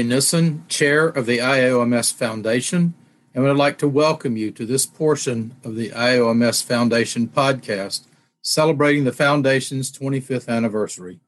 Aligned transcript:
Larry 0.00 0.08
Nissen, 0.08 0.64
Chair 0.66 1.08
of 1.08 1.26
the 1.26 1.40
IOMS 1.40 2.10
Foundation, 2.14 2.94
and 3.34 3.44
would 3.44 3.58
like 3.58 3.76
to 3.76 3.86
welcome 3.86 4.34
you 4.34 4.50
to 4.50 4.64
this 4.64 4.86
portion 4.86 5.54
of 5.62 5.76
the 5.76 5.90
IOMS 5.90 6.64
Foundation 6.64 7.28
podcast 7.28 8.06
celebrating 8.40 9.04
the 9.04 9.12
Foundation's 9.12 9.92
25th 9.92 10.48
anniversary. 10.48 11.20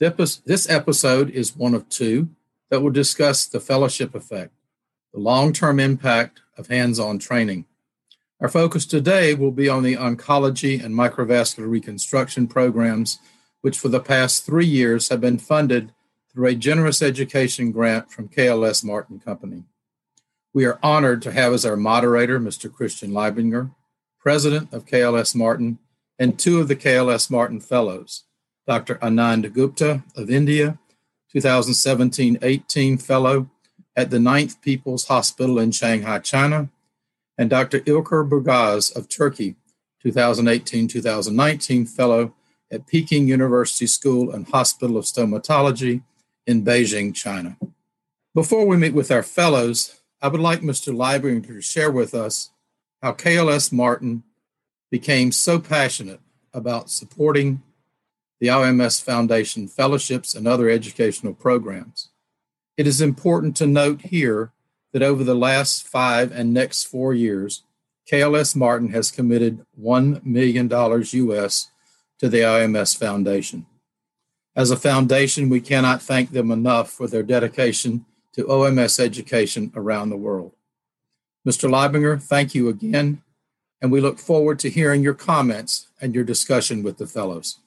This 0.00 0.68
episode 0.68 1.30
is 1.30 1.54
one 1.54 1.74
of 1.74 1.88
two 1.88 2.30
that 2.70 2.82
will 2.82 2.90
discuss 2.90 3.46
the 3.46 3.60
fellowship 3.60 4.16
effect, 4.16 4.52
the 5.14 5.20
long 5.20 5.52
term 5.52 5.78
impact 5.78 6.40
of 6.58 6.66
hands 6.66 6.98
on 6.98 7.20
training. 7.20 7.66
Our 8.40 8.48
focus 8.48 8.84
today 8.84 9.34
will 9.34 9.52
be 9.52 9.68
on 9.68 9.84
the 9.84 9.94
oncology 9.94 10.84
and 10.84 10.92
microvascular 10.92 11.70
reconstruction 11.70 12.48
programs, 12.48 13.20
which 13.60 13.78
for 13.78 13.90
the 13.90 14.00
past 14.00 14.44
three 14.44 14.66
years 14.66 15.08
have 15.08 15.20
been 15.20 15.38
funded 15.38 15.92
through 16.34 16.48
a 16.48 16.54
generous 16.54 17.02
education 17.02 17.72
grant 17.72 18.10
from 18.10 18.28
KLS 18.28 18.84
Martin 18.84 19.20
Company. 19.20 19.64
We 20.54 20.64
are 20.64 20.78
honored 20.82 21.22
to 21.22 21.32
have 21.32 21.52
as 21.52 21.64
our 21.64 21.76
moderator 21.76 22.38
Mr. 22.38 22.72
Christian 22.72 23.10
Leibinger, 23.10 23.74
president 24.18 24.72
of 24.72 24.86
KLS 24.86 25.34
Martin, 25.34 25.78
and 26.18 26.38
two 26.38 26.60
of 26.60 26.68
the 26.68 26.76
KLS 26.76 27.30
Martin 27.30 27.60
Fellows, 27.60 28.24
Dr. 28.66 28.96
Anand 28.96 29.52
Gupta 29.52 30.04
of 30.16 30.30
India, 30.30 30.78
2017 31.32 32.38
18 32.42 32.98
Fellow 32.98 33.50
at 33.96 34.10
the 34.10 34.18
Ninth 34.18 34.60
People's 34.62 35.06
Hospital 35.06 35.58
in 35.58 35.70
Shanghai, 35.70 36.18
China, 36.18 36.68
and 37.36 37.50
Dr. 37.50 37.80
Ilker 37.80 38.28
Burgaz 38.28 38.94
of 38.94 39.08
Turkey, 39.08 39.56
2018 40.02 40.88
2019 40.88 41.86
Fellow 41.86 42.34
at 42.70 42.86
Peking 42.86 43.28
University 43.28 43.86
School 43.86 44.30
and 44.30 44.48
Hospital 44.48 44.96
of 44.96 45.04
Stomatology 45.04 46.02
in 46.46 46.64
Beijing, 46.64 47.14
China. 47.14 47.56
Before 48.34 48.66
we 48.66 48.76
meet 48.76 48.94
with 48.94 49.10
our 49.10 49.22
fellows, 49.22 50.00
I 50.20 50.28
would 50.28 50.40
like 50.40 50.60
Mr. 50.60 50.94
Leibinger 50.94 51.46
to 51.46 51.60
share 51.60 51.90
with 51.90 52.14
us 52.14 52.50
how 53.02 53.12
KLS 53.12 53.72
Martin 53.72 54.22
became 54.90 55.32
so 55.32 55.58
passionate 55.58 56.20
about 56.52 56.90
supporting 56.90 57.62
the 58.40 58.48
IMS 58.48 59.02
Foundation 59.02 59.68
fellowships 59.68 60.34
and 60.34 60.46
other 60.46 60.68
educational 60.68 61.34
programs. 61.34 62.08
It 62.76 62.86
is 62.86 63.00
important 63.00 63.56
to 63.56 63.66
note 63.66 64.02
here 64.02 64.52
that 64.92 65.02
over 65.02 65.24
the 65.24 65.34
last 65.34 65.86
five 65.86 66.32
and 66.32 66.52
next 66.52 66.84
four 66.84 67.14
years, 67.14 67.62
KLS 68.10 68.56
Martin 68.56 68.90
has 68.90 69.10
committed 69.10 69.64
$1 69.80 70.24
million 70.24 70.68
US 70.70 71.70
to 72.18 72.28
the 72.28 72.38
IMS 72.38 72.96
Foundation. 72.96 73.66
As 74.54 74.70
a 74.70 74.76
foundation, 74.76 75.48
we 75.48 75.60
cannot 75.60 76.02
thank 76.02 76.30
them 76.30 76.50
enough 76.50 76.90
for 76.90 77.06
their 77.06 77.22
dedication 77.22 78.04
to 78.34 78.44
OMS 78.44 79.00
education 79.00 79.72
around 79.74 80.10
the 80.10 80.16
world. 80.16 80.52
Mr. 81.46 81.68
Leibinger, 81.70 82.22
thank 82.22 82.54
you 82.54 82.68
again, 82.68 83.22
and 83.80 83.90
we 83.90 84.00
look 84.00 84.18
forward 84.18 84.58
to 84.60 84.70
hearing 84.70 85.02
your 85.02 85.14
comments 85.14 85.88
and 86.00 86.14
your 86.14 86.24
discussion 86.24 86.82
with 86.82 86.98
the 86.98 87.06
fellows. 87.06 87.58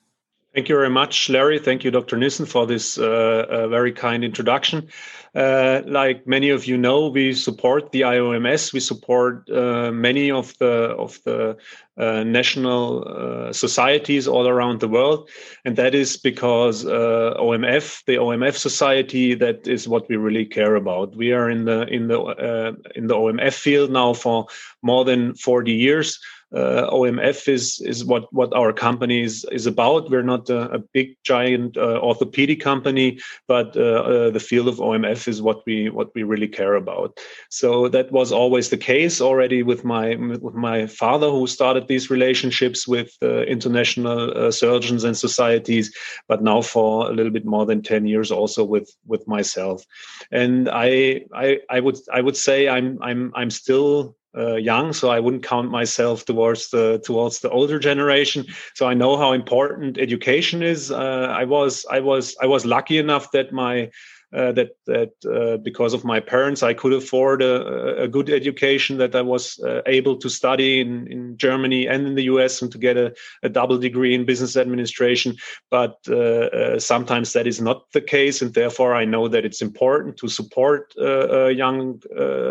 Thank 0.54 0.70
you 0.70 0.76
very 0.76 0.90
much, 0.90 1.30
Larry. 1.30 1.60
Thank 1.60 1.84
you, 1.84 1.92
Dr. 1.92 2.16
Nissen, 2.18 2.46
for 2.46 2.66
this 2.66 2.98
uh, 2.98 3.46
uh, 3.50 3.68
very 3.68 3.92
kind 3.92 4.24
introduction. 4.24 4.88
Uh, 5.36 5.82
like 5.86 6.26
many 6.26 6.50
of 6.50 6.66
you 6.66 6.78
know, 6.78 7.10
we 7.10 7.34
support 7.34 7.92
the 7.92 8.02
IOMS. 8.02 8.72
We 8.72 8.80
support 8.80 9.50
uh, 9.50 9.92
many 9.92 10.32
of 10.32 10.58
the 10.60 10.96
of 10.98 11.20
the 11.26 11.58
uh, 11.98 12.24
national 12.24 13.06
uh, 13.06 13.52
societies 13.52 14.30
all 14.30 14.48
around 14.48 14.80
the 14.80 14.88
world, 14.88 15.30
and 15.66 15.76
that 15.76 15.94
is 15.94 16.16
because 16.16 16.86
OMF, 16.86 18.06
the 18.06 18.16
OMF 18.16 18.56
society, 18.56 19.36
that 19.36 19.68
is 19.68 19.90
what 19.90 20.08
we 20.08 20.16
really 20.16 20.46
care 20.46 20.76
about. 20.76 21.18
We 21.18 21.34
are 21.34 21.50
in 21.50 21.66
the 21.66 21.86
in 21.88 22.08
the 22.08 22.78
in 22.96 23.08
the 23.08 23.16
OMF 23.16 23.54
field 23.54 23.92
now 23.92 24.14
for 24.14 24.48
more 24.82 25.04
than 25.04 25.34
40 25.36 25.74
years 25.74 26.18
uh, 26.56 26.90
OMF 26.92 27.48
is 27.48 27.82
is 27.82 28.06
what 28.06 28.32
what 28.34 28.54
our 28.54 28.72
company 28.72 29.24
is 29.24 29.46
is 29.52 29.66
about. 29.66 30.10
We're 30.10 30.24
not 30.24 30.50
a, 30.50 30.72
a 30.72 30.80
big 30.80 31.18
giant 31.24 31.76
uh, 31.76 32.00
orthopedic 32.00 32.62
company, 32.62 33.20
but 33.48 33.76
uh, 33.76 33.82
uh 33.82 34.30
the 34.30 34.40
field 34.40 34.68
of 34.68 34.78
OMF 34.78 35.25
is 35.28 35.42
what 35.42 35.66
we 35.66 35.90
what 35.90 36.14
we 36.16 36.24
really 36.24 36.48
care 36.48 36.76
about. 36.76 37.20
So 37.50 37.90
that 37.90 38.12
was 38.12 38.32
always 38.32 38.70
the 38.70 38.78
case 38.78 39.22
already 39.22 39.64
with 39.64 39.84
my 39.84 40.16
with 40.16 40.56
my 40.56 40.88
father, 40.88 41.30
who 41.30 41.48
started 41.48 41.88
these 41.88 42.10
relationships 42.10 42.88
with 42.88 43.12
uh, 43.22 43.42
international 43.44 44.38
uh, 44.38 44.52
surgeons 44.52 45.04
and 45.04 45.18
societies, 45.18 45.94
but 46.28 46.44
now 46.44 46.62
for 46.62 47.10
a 47.10 47.14
little 47.14 47.32
bit 47.32 47.46
more 47.46 47.66
than 47.66 47.82
ten 47.82 48.08
years 48.08 48.32
also 48.32 48.64
with 48.64 48.90
with 49.06 49.28
myself. 49.28 49.84
And 50.32 50.70
I 50.70 51.26
I 51.34 51.60
I 51.70 51.80
would 51.80 51.98
I 52.14 52.22
would 52.22 52.38
say 52.38 52.68
I'm 52.68 53.00
I'm 53.02 53.32
I'm 53.36 53.50
still 53.50 54.16
uh, 54.38 54.56
young, 54.56 54.94
so 54.94 55.10
I 55.10 55.20
wouldn't 55.20 55.44
count 55.44 55.72
myself 55.72 56.26
towards 56.26 56.70
the 56.70 57.02
towards 57.06 57.40
the 57.40 57.50
older 57.50 57.80
generation. 57.80 58.46
So 58.74 58.86
I 58.86 58.94
know 58.94 59.18
how 59.18 59.32
important 59.32 59.98
education 59.98 60.62
is. 60.62 60.92
Uh, 60.92 61.28
I 61.32 61.46
was 61.46 61.86
I 61.90 62.00
was 62.02 62.36
I 62.42 62.46
was 62.46 62.66
lucky 62.66 62.98
enough 62.98 63.32
that 63.32 63.54
my 63.54 63.90
uh, 64.36 64.52
that 64.52 64.72
that 64.86 65.14
uh, 65.26 65.58
because 65.58 65.94
of 65.94 66.04
my 66.04 66.20
parents 66.20 66.62
I 66.62 66.74
could 66.74 66.92
afford 66.92 67.42
a, 67.42 68.04
a 68.04 68.08
good 68.08 68.30
education 68.30 68.98
that 68.98 69.16
I 69.16 69.22
was 69.22 69.58
uh, 69.60 69.82
able 69.86 70.18
to 70.18 70.30
study 70.30 70.82
in, 70.82 71.08
in 71.08 71.38
Germany 71.38 71.88
and 71.88 72.06
in 72.06 72.16
the 72.16 72.24
US 72.24 72.62
and 72.62 72.70
to 72.72 72.78
get 72.78 72.98
a, 72.98 73.14
a 73.44 73.50
double 73.50 73.78
degree 73.78 74.14
in 74.14 74.26
business 74.26 74.58
administration. 74.58 75.38
But 75.72 75.96
uh, 76.10 76.16
uh, 76.16 76.80
sometimes 76.80 77.32
that 77.34 77.48
is 77.48 77.62
not 77.62 77.90
the 77.94 78.02
case 78.02 78.42
and 78.42 78.54
therefore 78.54 78.94
I 78.94 79.06
know 79.06 79.30
that 79.30 79.46
it's 79.46 79.62
important 79.62 80.18
to 80.18 80.28
support 80.28 80.94
uh, 81.00 81.48
young 81.48 82.02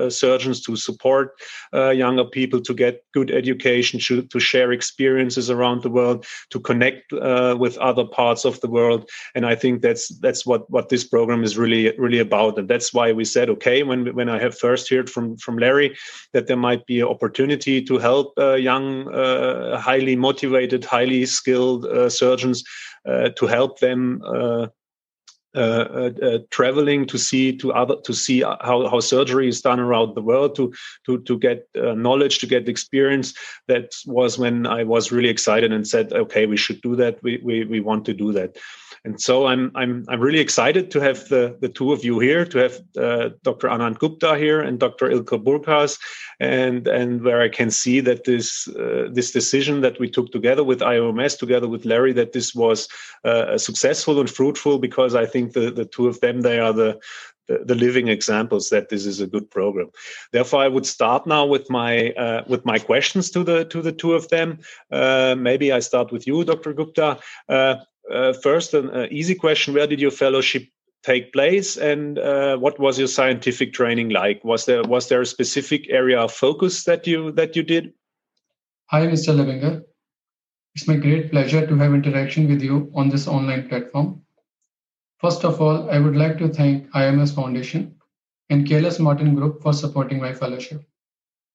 surgeons 0.08 0.62
to 0.62 0.76
support 0.76 1.32
younger 1.72 2.24
people 2.24 2.60
to 2.62 2.74
get 2.74 3.04
good 3.12 3.30
education 3.30 4.00
to, 4.00 4.22
to 4.22 4.40
share 4.40 4.72
experiences 4.72 5.50
around 5.50 5.82
the 5.82 5.90
world 5.90 6.24
to 6.50 6.60
connect 6.60 7.12
with 7.12 7.76
other 7.78 8.04
parts 8.04 8.44
of 8.44 8.60
the 8.60 8.70
world. 8.70 9.10
And 9.34 9.44
I 9.44 9.54
think 9.54 9.82
that's 9.82 10.08
that's 10.20 10.46
what 10.46 10.70
what 10.70 10.88
this 10.88 11.04
program 11.04 11.44
is 11.44 11.58
really 11.58 11.73
really 11.74 11.98
really 11.98 12.18
about 12.18 12.58
and 12.58 12.68
that's 12.68 12.92
why 12.92 13.12
we 13.12 13.24
said 13.24 13.50
okay 13.50 13.82
when 13.82 14.14
when 14.14 14.28
i 14.28 14.38
have 14.38 14.56
first 14.56 14.90
heard 14.90 15.10
from 15.10 15.36
from 15.36 15.58
larry 15.58 15.96
that 16.32 16.46
there 16.46 16.56
might 16.56 16.86
be 16.86 17.00
an 17.00 17.08
opportunity 17.08 17.82
to 17.82 17.98
help 17.98 18.32
uh, 18.38 18.54
young 18.54 19.12
uh, 19.12 19.78
highly 19.78 20.16
motivated 20.16 20.84
highly 20.84 21.26
skilled 21.26 21.84
uh, 21.86 22.08
surgeons 22.08 22.64
uh, 23.06 23.28
to 23.30 23.46
help 23.46 23.80
them 23.80 24.22
uh, 24.26 24.66
traveling 26.50 27.06
to 27.06 27.18
see 27.18 27.56
to 27.56 27.72
other 27.72 27.96
to 28.04 28.12
see 28.12 28.40
how, 28.40 28.88
how 28.88 29.00
surgery 29.00 29.48
is 29.48 29.60
done 29.60 29.80
around 29.80 30.14
the 30.14 30.22
world 30.22 30.54
to 30.56 30.72
to 31.06 31.18
to 31.20 31.38
get 31.38 31.68
uh, 31.76 31.94
knowledge 31.94 32.38
to 32.38 32.46
get 32.46 32.68
experience 32.68 33.34
that 33.68 33.94
was 34.06 34.38
when 34.38 34.66
i 34.66 34.82
was 34.82 35.12
really 35.12 35.28
excited 35.28 35.72
and 35.72 35.86
said 35.86 36.12
okay 36.12 36.46
we 36.46 36.56
should 36.56 36.80
do 36.82 36.96
that 36.96 37.22
we 37.22 37.40
we, 37.44 37.64
we 37.64 37.80
want 37.80 38.04
to 38.04 38.12
do 38.12 38.32
that 38.32 38.56
and 39.04 39.20
so 39.20 39.46
I'm 39.46 39.70
I'm 39.74 40.04
I'm 40.08 40.20
really 40.20 40.38
excited 40.38 40.90
to 40.92 41.00
have 41.00 41.28
the 41.28 41.56
the 41.60 41.68
two 41.68 41.92
of 41.92 42.04
you 42.04 42.18
here, 42.20 42.46
to 42.46 42.58
have 42.58 42.80
uh, 42.96 43.30
Dr. 43.42 43.68
Anand 43.68 43.98
Gupta 43.98 44.36
here 44.38 44.60
and 44.60 44.80
Dr. 44.80 45.10
Ilker 45.10 45.42
Burgaz, 45.42 45.98
and 46.40 46.88
and 46.88 47.22
where 47.22 47.42
I 47.42 47.50
can 47.50 47.70
see 47.70 48.00
that 48.00 48.24
this 48.24 48.66
uh, 48.68 49.08
this 49.12 49.30
decision 49.30 49.82
that 49.82 50.00
we 50.00 50.08
took 50.08 50.32
together 50.32 50.64
with 50.64 50.80
IOMS, 50.80 51.38
together 51.38 51.68
with 51.68 51.84
Larry, 51.84 52.14
that 52.14 52.32
this 52.32 52.54
was 52.54 52.88
uh, 53.24 53.58
successful 53.58 54.20
and 54.20 54.30
fruitful 54.30 54.78
because 54.78 55.14
I 55.14 55.26
think 55.26 55.43
the 55.52 55.70
the 55.70 55.84
two 55.84 56.08
of 56.08 56.20
them 56.20 56.40
they 56.42 56.58
are 56.58 56.72
the 56.72 56.98
the, 57.46 57.58
the, 57.64 57.74
living 57.74 58.08
examples 58.08 58.70
that 58.70 58.88
this 58.88 59.04
is 59.04 59.20
a 59.20 59.26
good 59.26 59.50
program. 59.50 59.90
Therefore, 60.32 60.62
I 60.62 60.68
would 60.68 60.86
start 60.86 61.26
now 61.26 61.44
with 61.44 61.68
my 61.68 62.10
uh, 62.12 62.44
with 62.46 62.64
my 62.64 62.78
questions 62.78 63.30
to 63.32 63.44
the 63.44 63.64
to 63.66 63.82
the 63.82 63.92
two 63.92 64.14
of 64.14 64.28
them. 64.28 64.60
Uh, 64.90 65.34
maybe 65.36 65.72
I 65.72 65.80
start 65.80 66.10
with 66.10 66.26
you, 66.26 66.44
Dr. 66.44 66.72
Gupta. 66.72 67.18
Uh, 67.48 67.76
uh, 68.10 68.32
first, 68.32 68.74
an 68.74 68.90
uh, 68.90 69.06
easy 69.10 69.34
question: 69.34 69.74
Where 69.74 69.86
did 69.86 70.00
your 70.00 70.10
fellowship 70.10 70.64
take 71.02 71.32
place, 71.32 71.76
and 71.76 72.18
uh, 72.18 72.56
what 72.56 72.78
was 72.78 72.98
your 72.98 73.08
scientific 73.08 73.72
training 73.74 74.08
like? 74.08 74.42
Was 74.44 74.64
there 74.64 74.82
was 74.82 75.08
there 75.08 75.20
a 75.20 75.26
specific 75.26 75.90
area 75.90 76.20
of 76.20 76.32
focus 76.32 76.84
that 76.84 77.06
you 77.06 77.30
that 77.32 77.56
you 77.56 77.62
did? 77.62 77.92
Hi, 78.90 79.06
Mr. 79.06 79.34
Leibinger. 79.34 79.82
It's 80.74 80.88
my 80.88 80.96
great 80.96 81.30
pleasure 81.30 81.66
to 81.66 81.76
have 81.76 81.94
interaction 81.94 82.48
with 82.48 82.60
you 82.60 82.90
on 82.94 83.08
this 83.08 83.28
online 83.28 83.68
platform. 83.68 84.22
First 85.24 85.42
of 85.42 85.58
all, 85.58 85.88
I 85.88 85.98
would 85.98 86.16
like 86.16 86.36
to 86.36 86.48
thank 86.48 86.90
IOMS 86.90 87.34
Foundation 87.34 87.94
and 88.50 88.66
KLS 88.66 89.00
Martin 89.00 89.34
Group 89.34 89.62
for 89.62 89.72
supporting 89.72 90.20
my 90.20 90.34
fellowship. 90.34 90.82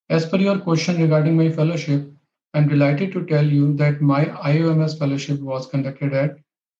As 0.09 0.25
per 0.25 0.37
your 0.37 0.57
question 0.57 0.99
regarding 0.99 1.37
my 1.37 1.51
fellowship, 1.51 2.11
I'm 2.55 2.67
delighted 2.67 3.11
to 3.11 3.27
tell 3.27 3.45
you 3.45 3.75
that 3.75 4.01
my 4.01 4.25
IOMS 4.25 4.97
fellowship 4.97 5.39
was 5.39 5.67
conducted 5.67 6.13
at 6.13 6.37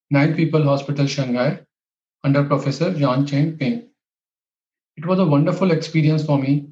Nine 0.09 0.35
People 0.35 0.63
Hospital, 0.63 1.05
Shanghai, 1.05 1.59
under 2.23 2.43
Professor 2.43 2.89
Zhang 2.89 3.27
Chenping. 3.27 3.87
It 4.97 5.05
was 5.05 5.19
a 5.19 5.25
wonderful 5.25 5.69
experience 5.69 6.25
for 6.25 6.39
me. 6.39 6.69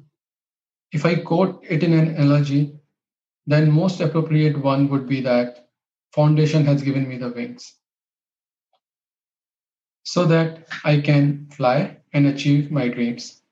If 0.90 1.06
I 1.06 1.14
quote 1.14 1.62
it 1.62 1.84
in 1.84 1.92
an 1.92 2.16
analogy, 2.16 2.72
then 3.46 3.70
most 3.70 4.00
appropriate 4.00 4.60
one 4.60 4.88
would 4.88 5.08
be 5.08 5.20
that 5.20 5.68
foundation 6.12 6.64
has 6.64 6.82
given 6.82 7.08
me 7.08 7.18
the 7.18 7.28
wings. 7.28 7.74
So 10.08 10.24
that 10.24 10.66
I 10.84 11.00
can 11.02 11.46
fly 11.50 11.98
and 12.14 12.28
achieve 12.28 12.70
my 12.70 12.88
dreams. 12.88 13.42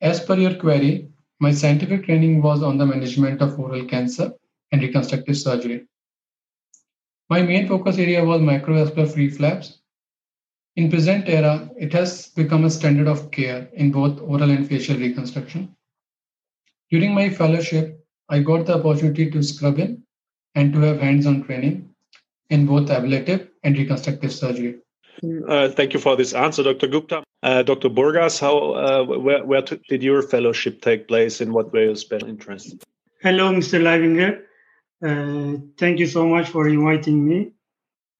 As 0.00 0.18
per 0.18 0.34
your 0.34 0.56
query, 0.56 1.08
my 1.38 1.52
scientific 1.52 2.06
training 2.06 2.42
was 2.42 2.64
on 2.64 2.78
the 2.78 2.86
management 2.86 3.40
of 3.40 3.56
oral 3.60 3.84
cancer 3.84 4.32
and 4.72 4.82
reconstructive 4.82 5.36
surgery. 5.36 5.86
My 7.30 7.42
main 7.42 7.68
focus 7.68 7.96
area 7.98 8.24
was 8.24 8.40
microvascular 8.40 9.08
free 9.12 9.30
flaps. 9.30 9.78
In 10.74 10.90
present 10.90 11.28
era, 11.28 11.70
it 11.78 11.92
has 11.92 12.30
become 12.30 12.64
a 12.64 12.70
standard 12.70 13.06
of 13.06 13.30
care 13.30 13.68
in 13.74 13.92
both 13.92 14.20
oral 14.20 14.50
and 14.50 14.68
facial 14.68 14.98
reconstruction. 14.98 15.76
During 16.90 17.14
my 17.14 17.30
fellowship, 17.30 18.04
I 18.28 18.40
got 18.40 18.66
the 18.66 18.78
opportunity 18.80 19.30
to 19.30 19.44
scrub 19.44 19.78
in 19.78 20.02
and 20.56 20.72
to 20.72 20.80
have 20.80 20.98
hands-on 20.98 21.44
training 21.44 21.88
in 22.50 22.66
both 22.66 22.90
ablative 22.90 23.50
and 23.62 23.78
reconstructive 23.78 24.32
surgery. 24.32 24.80
Uh, 25.22 25.68
thank 25.68 25.94
you 25.94 26.00
for 26.00 26.16
this 26.16 26.32
answer, 26.32 26.62
Dr. 26.62 26.86
Gupta. 26.88 27.22
Uh, 27.42 27.62
Dr. 27.62 27.90
Burgaz, 27.90 28.40
how 28.40 28.72
uh, 28.72 29.04
where, 29.04 29.44
where 29.44 29.62
did 29.62 30.02
your 30.02 30.22
fellowship 30.22 30.80
take 30.80 31.06
place? 31.08 31.40
In 31.40 31.52
what 31.52 31.72
were 31.72 31.84
your 31.84 31.96
special 31.96 32.28
interests? 32.28 32.74
Hello, 33.22 33.52
Mr. 33.52 33.80
Leibinger. 33.80 34.40
Uh, 35.04 35.58
thank 35.78 35.98
you 35.98 36.06
so 36.06 36.26
much 36.26 36.48
for 36.48 36.68
inviting 36.68 37.26
me. 37.26 37.52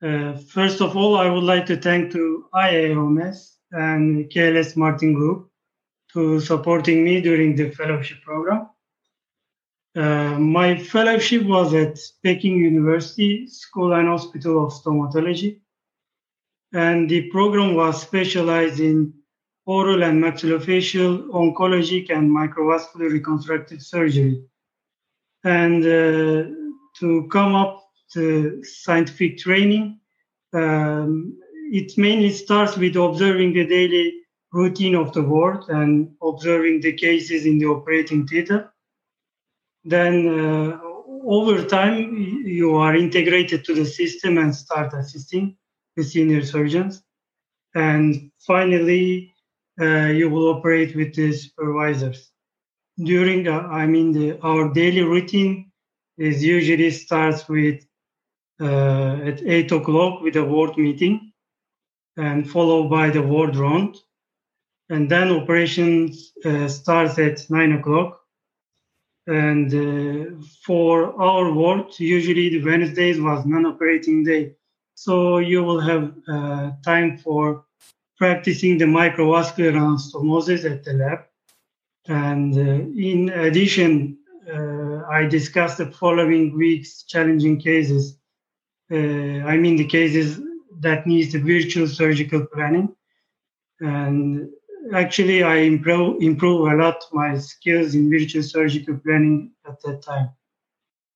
Uh, 0.02 0.37
first 0.37 0.82
of 0.82 0.96
all, 0.96 1.17
I 1.17 1.31
would 1.31 1.44
like 1.44 1.64
to 1.67 1.76
thank 1.76 2.12
to 2.12 2.44
IAOMS 2.55 3.56
and 3.73 4.31
KLS 4.31 4.76
Martin 4.76 5.14
Group 5.14 5.50
to 6.12 6.40
supporting 6.40 7.02
me 7.02 7.20
during 7.20 7.56
the 7.56 7.70
fellowship 7.70 8.19
program. 8.23 8.69
Uh, 9.97 10.38
my 10.38 10.76
fellowship 10.76 11.44
was 11.44 11.73
at 11.73 11.99
Peking 12.23 12.58
University 12.58 13.47
School 13.47 13.93
and 13.94 14.08
Hospital 14.08 14.67
of 14.67 14.73
Stomatology, 14.73 15.61
and 16.75 17.09
the 17.09 17.31
program 17.31 17.75
was 17.75 18.03
specialized 18.03 18.81
in 18.81 19.15
oral 19.67 20.03
and 20.03 20.23
maxillofacial 20.23 21.29
oncologic 21.31 22.11
and 22.11 22.31
microvascular 22.31 23.11
reconstructive 23.11 23.81
surgery. 23.81 24.44
And 25.44 25.82
uh, 25.82 26.50
to 26.99 27.29
come 27.32 27.55
up 27.55 27.82
to 28.12 28.62
scientific 28.62 29.38
training, 29.38 30.00
um, 30.53 31.38
it 31.73 31.97
mainly 31.97 32.31
starts 32.31 32.76
with 32.76 32.97
observing 32.97 33.55
the 33.55 33.67
daily 33.67 34.12
routine 34.53 34.94
of 34.94 35.12
the 35.12 35.23
ward 35.23 35.65
and 35.69 36.11
observing 36.23 36.81
the 36.81 36.93
cases 36.93 37.47
in 37.47 37.59
the 37.59 37.67
operating 37.67 38.26
theater 38.26 38.71
then 39.85 40.29
uh, 40.29 40.79
over 41.26 41.62
time 41.65 42.17
you 42.17 42.76
are 42.76 42.97
integrated 42.97 43.65
to 43.65 43.75
the 43.75 43.85
system 43.85 44.38
and 44.38 44.55
start 44.55 44.93
assisting 44.94 45.56
the 45.96 46.05
senior 46.05 46.44
surgeons 46.44 47.02
and 47.75 48.31
finally 48.38 49.32
uh, 49.81 50.06
you 50.06 50.31
will 50.31 50.49
operate 50.49 50.94
with 50.94 51.14
the 51.14 51.32
supervisors. 51.32 52.31
During 52.99 53.49
uh, 53.49 53.62
i 53.82 53.87
mean 53.87 54.12
the, 54.12 54.38
our 54.41 54.73
daily 54.73 55.02
routine 55.02 55.73
is 56.17 56.44
usually 56.44 56.91
starts 56.91 57.49
with 57.49 57.85
uh, 58.61 59.17
at 59.25 59.43
8 59.43 59.73
o'clock 59.73 60.20
with 60.20 60.37
a 60.37 60.44
ward 60.44 60.76
meeting 60.79 61.32
and 62.17 62.49
followed 62.49 62.88
by 62.88 63.11
the 63.11 63.23
ward 63.23 63.56
round. 63.56 63.97
And 64.90 65.11
then 65.11 65.32
operations 65.32 66.32
uh, 66.44 66.69
starts 66.69 67.19
at 67.19 67.49
9 67.50 67.73
o'clock. 67.73 68.20
And 69.26 69.73
uh, 69.75 70.44
for 70.64 71.20
our 71.20 71.50
ward, 71.52 71.99
usually 71.99 72.50
the 72.50 72.62
Wednesdays 72.62 73.20
was 73.20 73.47
non-operating 73.47 74.23
day. 74.25 74.55
So 74.94 75.38
you 75.38 75.62
will 75.62 75.81
have 75.81 76.14
uh, 76.29 76.70
time 76.85 77.19
for 77.19 77.64
practicing 78.17 78.79
the 78.79 78.85
microvascular 78.85 79.75
anastomosis 79.75 80.64
at 80.70 80.85
the 80.85 80.94
lab. 80.94 81.19
And 82.06 82.55
uh, 82.56 82.85
in 82.96 83.31
addition, 83.31 84.19
uh, 84.52 85.02
I 85.11 85.25
discussed 85.25 85.79
the 85.79 85.91
following 85.91 86.56
week's 86.56 87.02
challenging 87.02 87.58
cases. 87.61 88.19
Uh, 88.91 89.43
I 89.46 89.56
mean 89.56 89.76
the 89.76 89.87
cases 89.87 90.41
that 90.81 91.06
needs 91.06 91.32
the 91.32 91.40
virtual 91.40 91.88
surgical 91.88 92.47
planning. 92.47 92.94
And 93.81 94.50
actually 94.94 95.43
I 95.43 95.56
improve 95.56 96.23
improve 96.23 96.73
a 96.73 96.76
lot 96.76 97.02
my 97.12 97.38
skills 97.38 97.94
in 97.94 98.11
virtual 98.11 98.43
surgical 98.43 98.97
planning 98.99 99.52
at 99.67 99.81
that 99.82 100.02
time. 100.02 100.31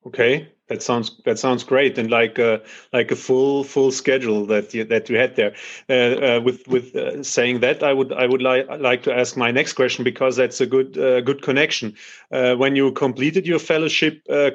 Okay, 0.06 0.52
that 0.68 0.82
sounds 0.82 1.10
that 1.24 1.38
sounds 1.38 1.64
great, 1.64 1.98
and 1.98 2.10
like 2.10 2.38
a 2.38 2.60
like 2.92 3.10
a 3.10 3.16
full 3.16 3.64
full 3.64 3.90
schedule 3.90 4.46
that 4.46 4.74
you, 4.74 4.84
that 4.84 5.08
you 5.08 5.16
had 5.16 5.36
there. 5.36 5.54
Uh, 5.88 5.92
uh, 5.92 6.40
with 6.44 6.66
with 6.68 6.94
uh, 6.94 7.22
saying 7.22 7.60
that, 7.60 7.82
I 7.82 7.92
would 7.92 8.12
I 8.12 8.26
would 8.26 8.42
like 8.42 8.66
like 8.78 9.02
to 9.04 9.14
ask 9.14 9.36
my 9.36 9.50
next 9.50 9.72
question 9.72 10.04
because 10.04 10.36
that's 10.36 10.60
a 10.60 10.66
good 10.66 10.98
uh, 10.98 11.20
good 11.22 11.42
connection. 11.42 11.94
Uh, 12.30 12.54
when 12.54 12.76
you 12.76 12.92
completed 12.92 13.46
your 13.46 13.58
fellowship, 13.58 14.22
uh, 14.28 14.50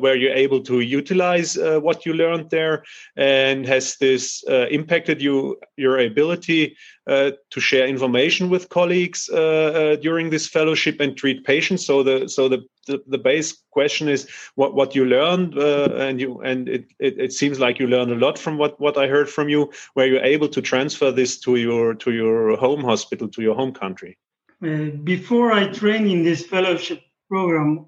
were 0.00 0.16
you 0.16 0.30
able 0.32 0.60
to 0.62 0.80
utilize 0.80 1.56
what 1.56 2.04
you 2.04 2.12
learned 2.12 2.50
there, 2.50 2.82
and 3.16 3.66
has 3.66 3.96
this 3.96 4.44
impacted 4.48 5.22
you 5.22 5.58
your 5.76 5.98
ability 5.98 6.76
to 7.06 7.60
share 7.60 7.86
information 7.86 8.50
with 8.50 8.68
colleagues 8.68 9.26
during 9.26 10.30
this 10.30 10.46
fellowship 10.46 11.00
and 11.00 11.16
treat 11.16 11.44
patients? 11.44 11.86
So 11.86 12.02
the 12.02 12.28
so 12.28 12.48
the 12.48 12.66
the, 12.86 13.02
the 13.06 13.18
base 13.18 13.62
question 13.70 14.08
is 14.08 14.28
what 14.54 14.74
what 14.74 14.94
you 14.94 15.04
learned 15.04 15.58
uh, 15.58 15.90
and 15.96 16.20
you 16.20 16.40
and 16.40 16.68
it, 16.68 16.86
it, 16.98 17.18
it 17.18 17.32
seems 17.32 17.60
like 17.60 17.78
you 17.78 17.86
learned 17.86 18.12
a 18.12 18.14
lot 18.14 18.38
from 18.38 18.56
what 18.58 18.80
what 18.80 18.96
i 18.96 19.06
heard 19.06 19.28
from 19.28 19.48
you 19.48 19.70
were 19.94 20.06
you 20.06 20.20
able 20.22 20.48
to 20.48 20.62
transfer 20.62 21.10
this 21.10 21.38
to 21.38 21.56
your 21.56 21.94
to 21.94 22.12
your 22.12 22.56
home 22.56 22.82
hospital 22.82 23.28
to 23.28 23.42
your 23.42 23.54
home 23.54 23.72
country 23.72 24.16
uh, 24.64 24.90
before 25.04 25.52
i 25.52 25.66
trained 25.66 26.10
in 26.10 26.22
this 26.22 26.46
fellowship 26.46 27.00
program 27.28 27.86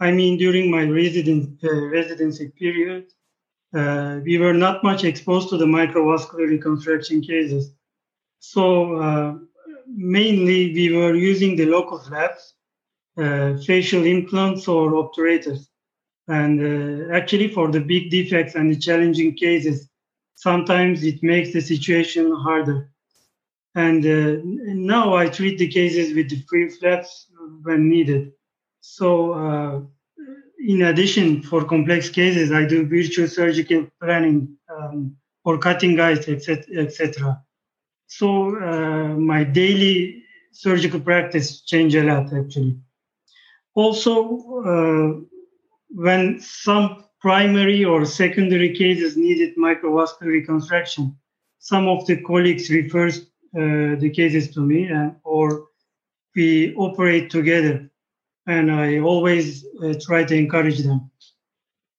i 0.00 0.10
mean 0.10 0.38
during 0.38 0.70
my 0.70 0.84
resident, 0.84 1.58
uh, 1.64 1.86
residency 1.86 2.48
period 2.48 3.04
uh, 3.74 4.18
we 4.24 4.36
were 4.38 4.54
not 4.54 4.82
much 4.82 5.04
exposed 5.04 5.48
to 5.48 5.56
the 5.56 5.66
microvascular 5.66 6.48
reconstruction 6.48 7.20
cases 7.20 7.72
so 8.40 8.96
uh, 8.96 9.34
mainly 9.86 10.72
we 10.74 10.92
were 10.96 11.14
using 11.14 11.54
the 11.54 11.66
local 11.66 11.98
flaps 11.98 12.54
uh, 13.16 13.56
facial 13.66 14.04
implants 14.06 14.68
or 14.68 14.92
obturators. 14.92 15.66
And 16.28 16.60
uh, 16.60 17.14
actually, 17.14 17.48
for 17.48 17.70
the 17.70 17.80
big 17.80 18.10
defects 18.10 18.54
and 18.54 18.70
the 18.70 18.78
challenging 18.78 19.36
cases, 19.36 19.88
sometimes 20.36 21.02
it 21.02 21.22
makes 21.22 21.52
the 21.52 21.60
situation 21.60 22.32
harder. 22.32 22.92
And 23.74 24.04
uh, 24.06 24.40
now 24.44 25.14
I 25.14 25.28
treat 25.28 25.58
the 25.58 25.68
cases 25.68 26.14
with 26.14 26.30
the 26.30 26.42
free 26.48 26.68
flaps 26.68 27.26
when 27.62 27.88
needed. 27.88 28.32
So, 28.80 29.32
uh, 29.32 29.80
in 30.66 30.82
addition, 30.82 31.42
for 31.42 31.64
complex 31.64 32.08
cases, 32.08 32.52
I 32.52 32.64
do 32.64 32.86
virtual 32.86 33.28
surgical 33.28 33.86
planning 34.00 34.56
um, 34.74 35.16
for 35.42 35.58
cutting 35.58 35.96
guides, 35.96 36.28
etc. 36.28 36.64
etc. 36.78 37.42
So, 38.10 38.56
uh, 38.56 39.14
my 39.16 39.44
daily 39.44 40.24
surgical 40.50 40.98
practice 40.98 41.60
changed 41.60 41.94
a 41.94 42.02
lot 42.02 42.32
actually. 42.32 42.76
Also, 43.74 44.12
uh, 44.66 45.20
when 45.90 46.40
some 46.40 47.04
primary 47.20 47.84
or 47.84 48.04
secondary 48.04 48.74
cases 48.74 49.16
needed 49.16 49.56
microvascular 49.56 50.32
reconstruction, 50.38 51.16
some 51.60 51.86
of 51.86 52.04
the 52.06 52.20
colleagues 52.22 52.68
refers 52.68 53.20
uh, 53.56 53.94
the 54.02 54.10
cases 54.12 54.50
to 54.54 54.60
me, 54.60 54.90
uh, 54.90 55.10
or 55.22 55.68
we 56.34 56.74
operate 56.74 57.30
together. 57.30 57.88
And 58.44 58.72
I 58.72 58.98
always 58.98 59.64
try 60.04 60.24
to 60.24 60.34
encourage 60.34 60.80
them. 60.80 61.10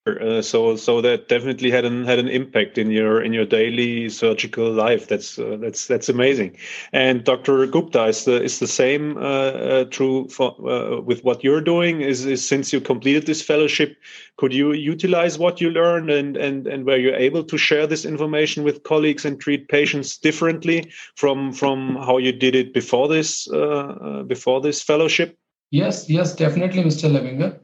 Uh, 0.08 0.42
so 0.42 0.76
so 0.76 1.00
that 1.00 1.28
definitely 1.28 1.70
had 1.70 1.86
an 1.86 2.04
had 2.06 2.18
an 2.18 2.28
impact 2.28 2.80
in 2.80 2.90
your 2.90 3.22
in 3.22 3.34
your 3.34 3.46
daily 3.46 4.10
surgical 4.10 4.72
life. 4.72 5.08
That's 5.08 5.38
uh, 5.38 5.58
that's 5.62 5.86
that's 5.86 6.10
amazing. 6.10 6.58
And 6.92 7.24
Dr. 7.24 7.68
Gupta 7.68 8.06
is 8.06 8.26
the 8.26 8.42
is 8.42 8.58
the 8.58 8.66
same 8.66 9.18
uh, 9.18 9.22
uh 9.22 9.84
true 9.86 10.28
for 10.30 10.56
uh, 10.68 11.02
with 11.02 11.24
what 11.24 11.44
you're 11.44 11.62
doing. 11.62 12.02
Is, 12.02 12.26
is 12.26 12.48
since 12.48 12.74
you 12.74 12.82
completed 12.82 13.28
this 13.28 13.44
fellowship, 13.44 13.96
could 14.38 14.54
you 14.54 14.74
utilize 14.74 15.38
what 15.38 15.62
you 15.62 15.70
learned 15.70 16.10
and 16.10 16.36
and 16.36 16.66
and 16.66 16.84
were 16.88 16.98
you 16.98 17.14
able 17.14 17.44
to 17.44 17.56
share 17.56 17.86
this 17.86 18.04
information 18.04 18.64
with 18.64 18.82
colleagues 18.82 19.24
and 19.24 19.40
treat 19.40 19.68
patients 19.68 20.18
differently 20.18 20.92
from 21.16 21.54
from 21.54 21.96
how 21.98 22.18
you 22.18 22.32
did 22.32 22.56
it 22.56 22.74
before 22.74 23.08
this 23.08 23.48
uh, 23.52 24.24
before 24.26 24.62
this 24.62 24.82
fellowship? 24.82 25.38
Yes, 25.70 26.10
yes, 26.10 26.36
definitely, 26.36 26.84
Mr. 26.84 27.08
Leibinger. 27.08 27.60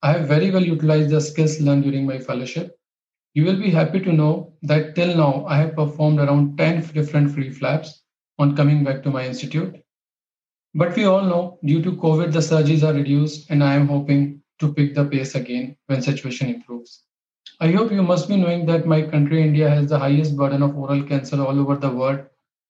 I 0.00 0.12
have 0.12 0.28
very 0.28 0.50
well 0.52 0.64
utilized 0.64 1.10
the 1.10 1.20
skills 1.20 1.60
learned 1.60 1.82
during 1.82 2.06
my 2.06 2.18
fellowship. 2.18 2.78
You 3.34 3.44
will 3.44 3.58
be 3.58 3.70
happy 3.70 3.98
to 4.00 4.12
know 4.12 4.54
that 4.62 4.94
till 4.94 5.16
now 5.16 5.44
I 5.46 5.58
have 5.58 5.74
performed 5.74 6.20
around 6.20 6.56
10 6.56 6.82
different 6.92 7.32
free 7.32 7.50
flaps 7.50 8.04
on 8.38 8.54
coming 8.54 8.84
back 8.84 9.02
to 9.02 9.10
my 9.10 9.26
institute. 9.26 9.74
But 10.74 10.94
we 10.94 11.04
all 11.04 11.22
know 11.22 11.58
due 11.64 11.82
to 11.82 11.92
COVID, 11.92 12.32
the 12.32 12.38
surgeries 12.38 12.86
are 12.86 12.92
reduced, 12.94 13.50
and 13.50 13.64
I 13.64 13.74
am 13.74 13.88
hoping 13.88 14.40
to 14.60 14.72
pick 14.72 14.94
the 14.94 15.04
pace 15.04 15.34
again 15.34 15.76
when 15.86 16.00
situation 16.00 16.48
improves. 16.48 17.02
I 17.58 17.72
hope 17.72 17.90
you 17.90 18.02
must 18.04 18.28
be 18.28 18.36
knowing 18.36 18.66
that 18.66 18.86
my 18.86 19.02
country, 19.02 19.42
India, 19.42 19.68
has 19.68 19.88
the 19.88 19.98
highest 19.98 20.36
burden 20.36 20.62
of 20.62 20.76
oral 20.76 21.02
cancer 21.02 21.42
all 21.44 21.58
over 21.58 21.76
the 21.76 21.90
world. 21.90 22.20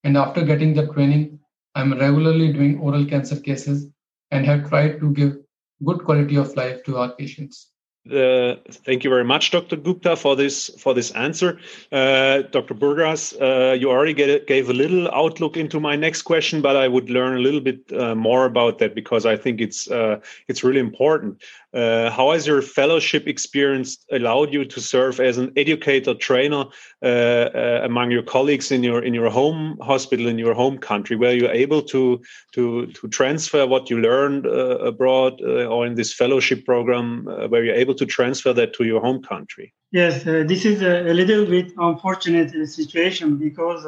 And 0.03 0.17
after 0.17 0.43
getting 0.43 0.73
the 0.73 0.87
training, 0.87 1.39
I'm 1.75 1.93
regularly 1.93 2.51
doing 2.53 2.79
oral 2.79 3.05
cancer 3.05 3.39
cases 3.39 3.87
and 4.31 4.47
have 4.47 4.67
tried 4.69 4.99
to 4.99 5.13
give 5.13 5.37
good 5.83 6.03
quality 6.03 6.37
of 6.37 6.55
life 6.55 6.83
to 6.85 6.97
our 6.97 7.11
patients. 7.15 7.71
Uh, 8.09 8.55
thank 8.85 9.03
you 9.03 9.09
very 9.09 9.25
much, 9.25 9.51
Dr. 9.51 9.75
Gupta, 9.75 10.15
for 10.15 10.35
this 10.35 10.69
for 10.79 10.93
this 10.93 11.11
answer. 11.11 11.59
Uh, 11.91 12.41
Dr. 12.43 12.73
Burgaz, 12.73 13.35
uh, 13.39 13.73
you 13.73 13.91
already 13.91 14.13
gave 14.13 14.69
a 14.69 14.73
little 14.73 15.11
outlook 15.11 15.57
into 15.57 15.79
my 15.79 15.95
next 15.95 16.23
question, 16.23 16.61
but 16.61 16.75
I 16.75 16.87
would 16.87 17.09
learn 17.09 17.35
a 17.35 17.39
little 17.39 17.59
bit 17.59 17.91
uh, 17.91 18.15
more 18.15 18.45
about 18.45 18.79
that 18.79 18.95
because 18.95 19.25
I 19.25 19.35
think 19.35 19.61
it's 19.61 19.91
uh, 19.91 20.21
it's 20.47 20.63
really 20.63 20.79
important. 20.79 21.43
Uh, 21.71 22.09
how 22.09 22.31
has 22.31 22.47
your 22.47 22.61
fellowship 22.63 23.27
experience 23.27 23.97
allowed 24.11 24.51
you 24.51 24.65
to 24.65 24.81
serve 24.81 25.19
as 25.19 25.37
an 25.37 25.51
educator 25.55 26.15
trainer 26.15 26.65
uh, 27.03 27.05
uh, 27.05 27.81
among 27.83 28.09
your 28.09 28.23
colleagues 28.23 28.71
in 28.71 28.81
your 28.81 29.03
in 29.03 29.13
your 29.13 29.29
home 29.29 29.77
hospital 29.79 30.27
in 30.27 30.39
your 30.39 30.55
home 30.55 30.79
country? 30.79 31.15
Were 31.15 31.31
you 31.31 31.47
able 31.47 31.83
to 31.83 32.21
to 32.53 32.87
to 32.87 33.07
transfer 33.09 33.67
what 33.67 33.89
you 33.89 33.99
learned 33.99 34.47
uh, 34.47 34.79
abroad 34.79 35.41
uh, 35.41 35.65
or 35.65 35.85
in 35.85 35.93
this 35.93 36.11
fellowship 36.11 36.65
program? 36.65 37.27
Uh, 37.27 37.47
were 37.47 37.63
you 37.63 37.73
able 37.73 37.93
to 37.95 38.05
transfer 38.05 38.51
that 38.53 38.73
to 38.73 38.83
your 38.83 39.01
home 39.01 39.21
country? 39.21 39.71
Yes, 39.91 40.23
this 40.23 40.65
is 40.65 40.81
a, 40.81 41.13
little 41.13 41.45
bit 41.45 41.71
unfortunate 41.77 42.51
situation 42.67 43.37
because 43.37 43.83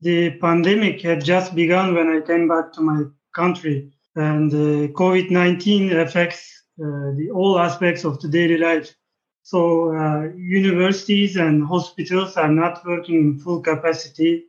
the 0.00 0.30
pandemic 0.40 1.02
had 1.02 1.24
just 1.24 1.54
begun 1.54 1.94
when 1.94 2.08
I 2.08 2.20
came 2.20 2.48
back 2.48 2.72
to 2.72 2.80
my 2.80 3.04
country, 3.32 3.92
and 4.16 4.50
COVID 4.52 5.30
nineteen 5.30 5.92
affects 5.96 6.57
uh, 6.57 6.57
the 6.78 7.30
all 7.34 7.58
aspects 7.58 8.04
of 8.04 8.20
the 8.20 8.28
daily 8.28 8.58
life. 8.58 8.94
So 9.42 9.94
uh, 9.96 10.28
universities 10.36 11.36
and 11.36 11.66
hospitals 11.66 12.36
are 12.36 12.52
not 12.52 12.84
working 12.86 13.16
in 13.16 13.38
full 13.38 13.60
capacity, 13.60 14.44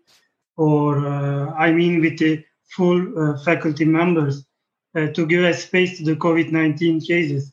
or 0.57 1.05
uh, 1.05 1.53
I 1.53 1.71
mean 1.71 2.01
with 2.01 2.19
the 2.19 2.43
full 2.75 3.37
faculty 3.43 3.85
members 3.85 4.45
to 4.95 5.25
give 5.25 5.43
a 5.43 5.53
space 5.53 5.97
to 5.97 6.03
the 6.03 6.15
COVID-19 6.15 7.05
cases. 7.05 7.51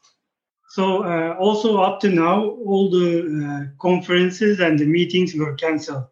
So 0.77 1.05
uh, 1.05 1.35
also 1.39 1.79
up 1.79 2.01
to 2.01 2.11
now, 2.11 2.45
all 2.45 2.91
the 2.91 3.23
uh, 3.23 3.81
conferences 3.81 4.61
and 4.61 4.79
the 4.79 4.85
meetings 4.85 5.35
were 5.35 5.55
canceled. 5.55 6.05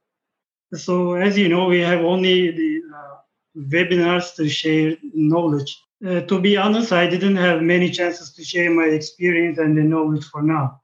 So 0.73 1.14
as 1.14 1.37
you 1.37 1.50
know, 1.50 1.66
we 1.66 1.80
have 1.80 2.00
only 2.00 2.50
the 2.50 2.80
uh, 2.97 3.16
webinars 3.59 4.35
to 4.37 4.49
share 4.49 4.97
knowledge. 5.12 5.84
Uh, 6.04 6.20
to 6.23 6.38
be 6.40 6.56
honest, 6.56 6.92
I 6.92 7.06
didn't 7.08 7.37
have 7.37 7.62
many 7.62 7.90
chances 7.90 8.32
to 8.34 8.44
share 8.44 8.70
my 8.70 8.84
experience 8.84 9.58
and 9.58 9.76
the 9.76 9.82
knowledge 9.82 10.25
for 10.25 10.42
now. 10.42 10.82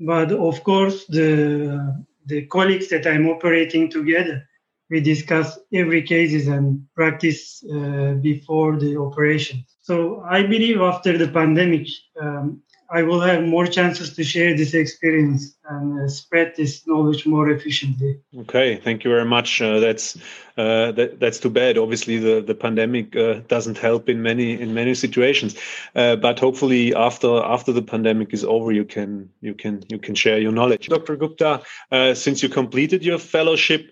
But 0.00 0.32
of 0.32 0.64
course, 0.64 1.06
the 1.06 2.04
the 2.26 2.46
colleagues 2.46 2.88
that 2.88 3.06
I'm 3.06 3.28
operating 3.28 3.88
together, 3.88 4.42
we 4.90 5.00
discuss 5.00 5.58
every 5.72 6.02
cases 6.02 6.48
and 6.48 6.84
practice 6.96 7.62
uh, 7.72 8.14
before 8.14 8.76
the 8.76 8.96
operation. 8.96 9.64
So 9.80 10.22
I 10.28 10.42
believe 10.42 10.80
after 10.80 11.16
the 11.16 11.28
pandemic, 11.28 11.86
um, 12.20 12.62
I 12.90 13.02
will 13.02 13.20
have 13.20 13.42
more 13.42 13.66
chances 13.66 14.14
to 14.14 14.24
share 14.24 14.56
this 14.56 14.74
experience 14.74 15.56
and 15.68 16.00
uh, 16.00 16.08
spread 16.08 16.54
this 16.56 16.86
knowledge 16.86 17.26
more 17.26 17.50
efficiently. 17.50 18.20
Okay, 18.40 18.76
thank 18.76 19.04
you 19.04 19.10
very 19.10 19.24
much. 19.24 19.60
Uh, 19.60 19.80
that's 19.80 20.16
uh, 20.56 20.92
that, 20.92 21.18
that's 21.18 21.38
too 21.38 21.50
bad. 21.50 21.78
Obviously, 21.78 22.18
the 22.18 22.40
the 22.40 22.54
pandemic 22.54 23.16
uh, 23.16 23.40
doesn't 23.48 23.78
help 23.78 24.08
in 24.08 24.22
many 24.22 24.60
in 24.60 24.72
many 24.74 24.94
situations. 24.94 25.56
Uh, 25.94 26.16
but 26.16 26.38
hopefully, 26.38 26.94
after 26.94 27.42
after 27.42 27.72
the 27.72 27.82
pandemic 27.82 28.32
is 28.32 28.44
over, 28.44 28.70
you 28.72 28.84
can 28.84 29.28
you 29.40 29.54
can 29.54 29.82
you 29.88 29.98
can 29.98 30.14
share 30.14 30.38
your 30.38 30.52
knowledge. 30.52 30.88
Dr. 30.88 31.16
Gupta, 31.16 31.62
uh, 31.90 32.14
since 32.14 32.42
you 32.42 32.48
completed 32.48 33.04
your 33.04 33.18
fellowship, 33.18 33.90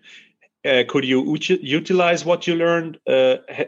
could 0.89 1.05
you 1.05 1.37
utilize 1.41 2.25
what 2.25 2.47
you 2.47 2.55
learned? 2.55 2.99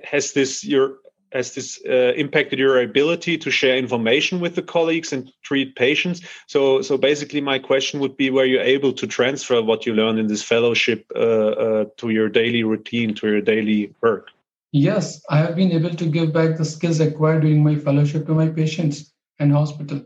has 0.04 0.32
this 0.32 0.64
your 0.64 0.98
has 1.36 1.54
this 1.54 1.80
uh, 1.86 2.12
impacted 2.16 2.58
your 2.58 2.80
ability 2.80 3.36
to 3.38 3.50
share 3.50 3.76
information 3.76 4.40
with 4.40 4.54
the 4.54 4.62
colleagues 4.62 5.12
and 5.12 5.30
treat 5.42 5.76
patients. 5.76 6.22
So 6.46 6.82
so 6.82 6.96
basically 6.96 7.40
my 7.40 7.58
question 7.58 8.00
would 8.00 8.16
be 8.16 8.30
were 8.30 8.44
you 8.44 8.60
able 8.60 8.92
to 8.94 9.06
transfer 9.06 9.62
what 9.62 9.86
you 9.86 9.94
learned 9.94 10.18
in 10.18 10.26
this 10.26 10.42
fellowship 10.42 11.06
uh, 11.14 11.18
uh, 11.18 11.84
to 11.98 12.10
your 12.10 12.28
daily 12.28 12.64
routine 12.64 13.14
to 13.14 13.28
your 13.28 13.42
daily 13.42 13.94
work? 14.02 14.30
Yes 14.72 15.22
i 15.30 15.38
have 15.38 15.54
been 15.56 15.72
able 15.72 15.94
to 16.00 16.06
give 16.16 16.32
back 16.32 16.56
the 16.56 16.64
skills 16.64 17.00
acquired 17.00 17.42
during 17.42 17.62
my 17.62 17.76
fellowship 17.76 18.26
to 18.26 18.34
my 18.34 18.48
patients 18.48 19.12
and 19.38 19.52
hospital. 19.52 20.02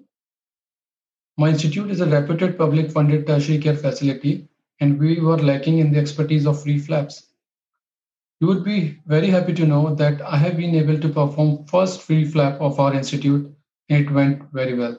My 1.39 1.49
institute 1.51 1.91
is 1.91 2.01
a 2.01 2.07
reputed 2.07 2.59
public 2.59 2.91
funded 2.91 3.27
tertiary 3.27 3.59
care 3.59 3.77
facility 3.77 4.49
and 4.81 4.99
we 4.99 5.21
were 5.21 5.39
lacking 5.39 5.79
in 5.79 5.93
the 5.93 5.99
expertise 5.99 6.47
of 6.47 6.63
free 6.63 6.79
flaps 6.79 7.30
you 8.41 8.47
would 8.47 8.65
be 8.65 8.99
very 9.07 9.29
happy 9.29 9.53
to 9.53 9.67
know 9.67 9.95
that 9.95 10.23
I 10.23 10.37
have 10.39 10.57
been 10.57 10.75
able 10.75 10.99
to 10.99 11.09
perform 11.11 11.67
first 11.67 12.01
free 12.03 12.25
flap 12.25 12.61
of 12.61 12.81
our 12.81 12.95
institute 12.95 13.55
and 13.91 14.07
it 14.07 14.11
went 14.11 14.51
very 14.53 14.75
well. 14.75 14.99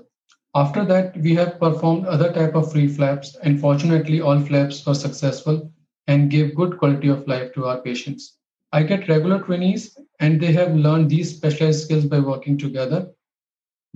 After 0.53 0.85
that, 0.85 1.17
we 1.17 1.33
have 1.35 1.59
performed 1.59 2.05
other 2.05 2.31
type 2.31 2.55
of 2.55 2.71
free 2.71 2.87
flaps 2.87 3.35
and 3.43 3.59
fortunately 3.59 4.21
all 4.21 4.39
flaps 4.39 4.85
were 4.85 4.93
successful 4.93 5.71
and 6.07 6.29
gave 6.29 6.55
good 6.55 6.77
quality 6.77 7.07
of 7.07 7.27
life 7.27 7.53
to 7.53 7.65
our 7.65 7.81
patients. 7.81 8.37
I 8.73 8.83
get 8.83 9.09
regular 9.09 9.41
trainees 9.41 9.97
and 10.19 10.39
they 10.39 10.53
have 10.53 10.75
learned 10.75 11.09
these 11.09 11.35
specialized 11.35 11.85
skills 11.85 12.05
by 12.05 12.19
working 12.19 12.57
together. 12.57 13.09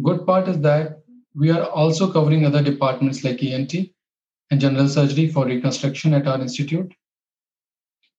Good 0.02 0.25
part 0.25 0.48
is 0.48 0.60
that 0.62 1.04
we 1.36 1.52
are 1.52 1.66
also 1.66 2.12
covering 2.12 2.46
other 2.46 2.64
departments 2.64 3.24
like 3.24 3.44
ENT 3.44 3.75
and 4.50 4.60
general 4.60 4.88
surgery 4.88 5.28
for 5.28 5.46
reconstruction 5.46 6.14
at 6.16 6.28
our 6.28 6.42
institute 6.42 6.94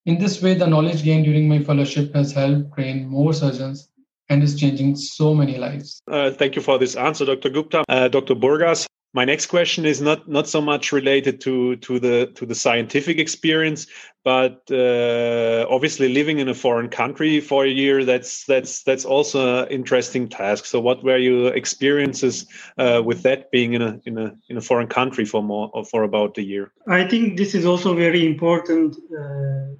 in 0.07 0.17
this 0.17 0.41
way, 0.41 0.53
the 0.53 0.65
knowledge 0.65 1.03
gained 1.03 1.25
during 1.25 1.47
my 1.49 1.59
fellowship 1.59 2.15
has 2.15 2.31
helped 2.31 2.73
train 2.73 3.07
more 3.07 3.33
surgeons 3.33 3.89
and 4.29 4.41
is 4.41 4.55
changing 4.55 4.95
so 4.95 5.35
many 5.35 5.57
lives. 5.57 6.01
Uh, 6.09 6.31
thank 6.31 6.55
you 6.55 6.61
for 6.61 6.79
this 6.79 6.95
answer, 6.95 7.25
Dr. 7.25 7.49
Gupta. 7.49 7.83
Uh, 7.89 8.07
Dr. 8.07 8.33
Burgaz, 8.33 8.87
my 9.13 9.25
next 9.25 9.47
question 9.47 9.85
is 9.85 10.01
not 10.01 10.29
not 10.29 10.47
so 10.47 10.61
much 10.61 10.93
related 10.93 11.41
to 11.41 11.75
to 11.77 11.99
the 11.99 12.31
to 12.35 12.45
the 12.45 12.55
scientific 12.55 13.19
experience, 13.19 13.87
but 14.23 14.61
uh, 14.71 15.65
obviously 15.69 16.07
living 16.07 16.39
in 16.39 16.47
a 16.47 16.53
foreign 16.53 16.89
country 16.89 17.41
for 17.41 17.65
a 17.65 17.69
year 17.69 18.05
that's 18.05 18.45
that's 18.45 18.83
that's 18.83 19.05
also 19.05 19.63
an 19.63 19.69
interesting 19.69 20.29
task. 20.29 20.65
So, 20.65 20.79
what 20.79 21.03
were 21.03 21.17
your 21.17 21.53
experiences 21.53 22.45
uh, 22.77 23.01
with 23.03 23.23
that 23.23 23.51
being 23.51 23.73
in 23.73 23.81
a 23.81 23.99
in 24.05 24.17
a 24.17 24.35
in 24.49 24.57
a 24.57 24.61
foreign 24.61 24.87
country 24.87 25.25
for 25.25 25.43
more 25.43 25.71
for 25.91 26.03
about 26.03 26.37
a 26.37 26.43
year? 26.43 26.71
I 26.87 27.07
think 27.07 27.37
this 27.37 27.55
is 27.55 27.65
also 27.65 27.93
very 27.95 28.25
important 28.25 28.95
uh, 29.19 29.75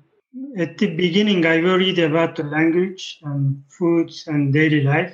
at 0.57 0.77
the 0.77 0.95
beginning, 0.95 1.45
I 1.45 1.61
worried 1.61 1.99
about 1.99 2.35
the 2.35 2.43
language 2.43 3.19
and 3.23 3.63
foods 3.69 4.27
and 4.27 4.53
daily 4.53 4.81
life. 4.81 5.13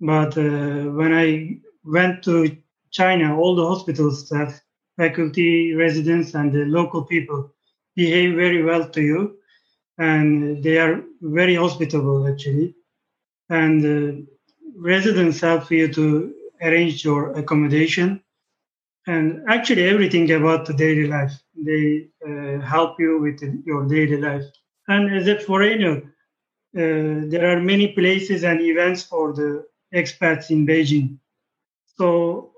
But 0.00 0.36
uh, 0.36 0.90
when 0.92 1.12
I 1.14 1.58
went 1.84 2.22
to 2.24 2.56
China, 2.90 3.38
all 3.38 3.54
the 3.54 3.66
hospital 3.66 4.10
staff, 4.10 4.60
faculty, 4.96 5.74
residents, 5.74 6.34
and 6.34 6.52
the 6.52 6.64
local 6.64 7.04
people 7.04 7.54
behave 7.96 8.34
very 8.34 8.62
well 8.62 8.88
to 8.90 9.02
you. 9.02 9.36
And 9.98 10.62
they 10.62 10.78
are 10.78 11.02
very 11.20 11.54
hospitable, 11.54 12.26
actually. 12.26 12.74
And 13.48 13.84
uh, 13.84 14.22
residents 14.76 15.40
help 15.40 15.70
you 15.70 15.92
to 15.92 16.34
arrange 16.62 17.04
your 17.04 17.32
accommodation 17.32 18.22
and 19.06 19.42
actually 19.48 19.84
everything 19.84 20.30
about 20.32 20.66
the 20.66 20.74
daily 20.74 21.06
life. 21.06 21.32
They 21.56 22.08
uh, 22.26 22.60
help 22.60 22.98
you 23.00 23.20
with 23.20 23.40
your 23.66 23.86
daily 23.86 24.16
life. 24.18 24.44
And 24.88 25.14
as 25.14 25.28
a 25.28 25.38
foreigner, 25.38 25.96
uh, 26.76 27.26
there 27.32 27.46
are 27.50 27.60
many 27.60 27.88
places 27.88 28.44
and 28.44 28.60
events 28.60 29.02
for 29.04 29.32
the 29.32 29.64
expats 29.94 30.50
in 30.50 30.66
Beijing. 30.66 31.18
So 31.96 32.52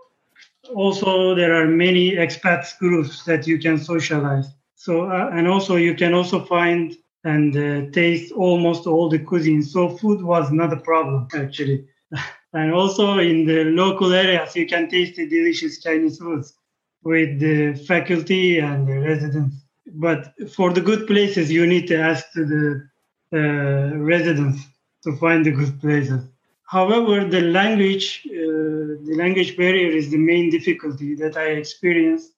also 0.75 1.35
there 1.35 1.55
are 1.55 1.67
many 1.67 2.13
expats 2.13 2.79
groups 2.79 3.25
that 3.25 3.47
you 3.47 3.59
can 3.59 3.79
socialize. 3.79 4.49
So 4.77 5.11
uh, 5.11 5.31
and 5.33 5.47
also 5.49 5.77
you 5.77 5.95
can 5.95 6.15
also 6.15 6.45
find 6.45 6.95
and 7.25 7.57
uh, 7.57 7.91
taste 7.93 8.33
almost 8.33 8.87
all 8.87 9.09
the 9.09 9.19
cuisines. 9.19 9.67
So 9.67 9.89
food 9.97 10.23
was 10.23 10.51
not 10.53 10.73
a 10.73 10.77
problem 10.79 11.29
actually. 11.35 11.87
and 12.53 12.73
also 12.73 13.19
in 13.19 13.47
the 13.47 13.65
local 13.65 14.13
areas 14.13 14.55
you 14.55 14.67
can 14.67 14.89
taste 14.89 15.17
the 15.17 15.27
delicious 15.29 15.83
chinese 15.83 16.19
foods 16.19 16.55
with 17.03 17.41
the 17.41 17.75
faculty 17.87 18.59
and 18.61 18.87
the 18.87 18.99
residents. 18.99 19.57
But 19.95 20.33
for 20.51 20.73
the 20.73 20.81
good 20.81 21.07
places 21.07 21.51
you 21.51 21.67
need 21.67 21.87
to 21.89 21.99
ask 21.99 22.33
to 22.33 22.45
the 22.45 22.89
uh, 23.35 23.97
residents 23.97 24.63
to 25.05 25.17
find 25.17 25.45
the 25.45 25.51
good 25.51 25.81
places. 25.81 26.23
However 26.65 27.25
the 27.25 27.41
language 27.41 28.23
uh, 28.27 29.03
the 29.09 29.15
language 29.17 29.57
barrier 29.57 29.91
is 29.91 30.11
the 30.11 30.19
main 30.19 30.51
difficulty 30.51 31.15
that 31.17 31.37
i 31.37 31.47
experienced 31.63 32.33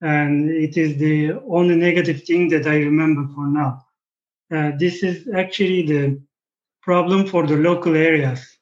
and 0.00 0.50
it 0.50 0.76
is 0.76 0.96
the 0.98 1.32
only 1.48 1.76
negative 1.76 2.24
thing 2.24 2.48
that 2.48 2.66
i 2.66 2.76
remember 2.76 3.32
for 3.34 3.46
now. 3.46 3.84
Uh, 4.50 4.72
this 4.78 5.02
is 5.02 5.28
actually 5.34 5.86
the 5.86 6.20
problem 6.82 7.26
for 7.26 7.46
the 7.46 7.56
local 7.56 7.94
areas 7.96 8.53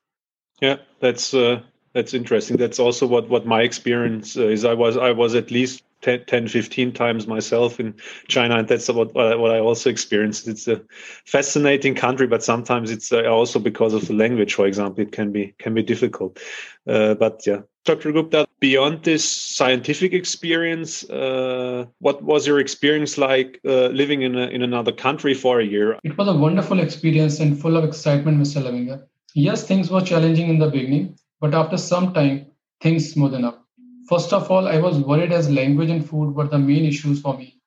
yeah, 0.62 0.76
that's 1.00 1.34
uh, 1.34 1.60
that's 1.92 2.14
interesting. 2.14 2.56
That's 2.56 2.78
also 2.78 3.04
what 3.06 3.28
what 3.28 3.44
my 3.44 3.62
experience 3.62 4.36
uh, 4.36 4.46
is. 4.46 4.64
I 4.64 4.74
was 4.74 4.96
I 4.96 5.10
was 5.10 5.34
at 5.34 5.50
least 5.50 5.82
10, 6.02 6.24
10, 6.26 6.48
15 6.48 6.92
times 6.92 7.26
myself 7.26 7.80
in 7.80 7.94
China, 8.28 8.58
and 8.58 8.68
that's 8.68 8.88
what 8.88 9.12
what 9.12 9.50
I 9.50 9.58
also 9.58 9.90
experienced. 9.90 10.46
It's 10.46 10.68
a 10.68 10.80
fascinating 11.26 11.96
country, 11.96 12.28
but 12.28 12.44
sometimes 12.44 12.92
it's 12.92 13.12
uh, 13.12 13.24
also 13.24 13.58
because 13.58 13.92
of 13.92 14.06
the 14.06 14.14
language, 14.14 14.54
for 14.54 14.66
example, 14.66 15.02
it 15.02 15.10
can 15.10 15.32
be 15.32 15.52
can 15.58 15.74
be 15.74 15.82
difficult. 15.82 16.38
Uh, 16.86 17.14
but 17.14 17.42
yeah, 17.44 17.62
Dr. 17.84 18.12
Gupta, 18.12 18.46
beyond 18.60 19.02
this 19.02 19.28
scientific 19.28 20.12
experience, 20.12 21.02
uh, 21.10 21.86
what 21.98 22.22
was 22.22 22.46
your 22.46 22.60
experience 22.60 23.18
like 23.18 23.58
uh, 23.64 23.88
living 23.88 24.22
in 24.22 24.36
a, 24.36 24.46
in 24.46 24.62
another 24.62 24.92
country 24.92 25.34
for 25.34 25.58
a 25.58 25.64
year? 25.64 25.98
It 26.04 26.16
was 26.16 26.28
a 26.28 26.34
wonderful 26.34 26.78
experience 26.78 27.40
and 27.40 27.60
full 27.60 27.76
of 27.76 27.82
excitement, 27.82 28.38
Mr. 28.38 28.62
Leibinger. 28.62 29.02
Yes, 29.34 29.64
things 29.64 29.90
were 29.90 30.02
challenging 30.02 30.48
in 30.50 30.58
the 30.58 30.68
beginning, 30.68 31.16
but 31.40 31.54
after 31.54 31.78
some 31.78 32.12
time, 32.12 32.46
things 32.80 33.14
smoothened 33.14 33.44
up. 33.44 33.66
First 34.08 34.32
of 34.32 34.50
all, 34.50 34.68
I 34.68 34.78
was 34.78 34.98
worried 34.98 35.32
as 35.32 35.50
language 35.50 35.88
and 35.88 36.06
food 36.06 36.34
were 36.34 36.46
the 36.46 36.58
main 36.58 36.84
issues 36.84 37.20
for 37.20 37.36
me. 37.38 37.60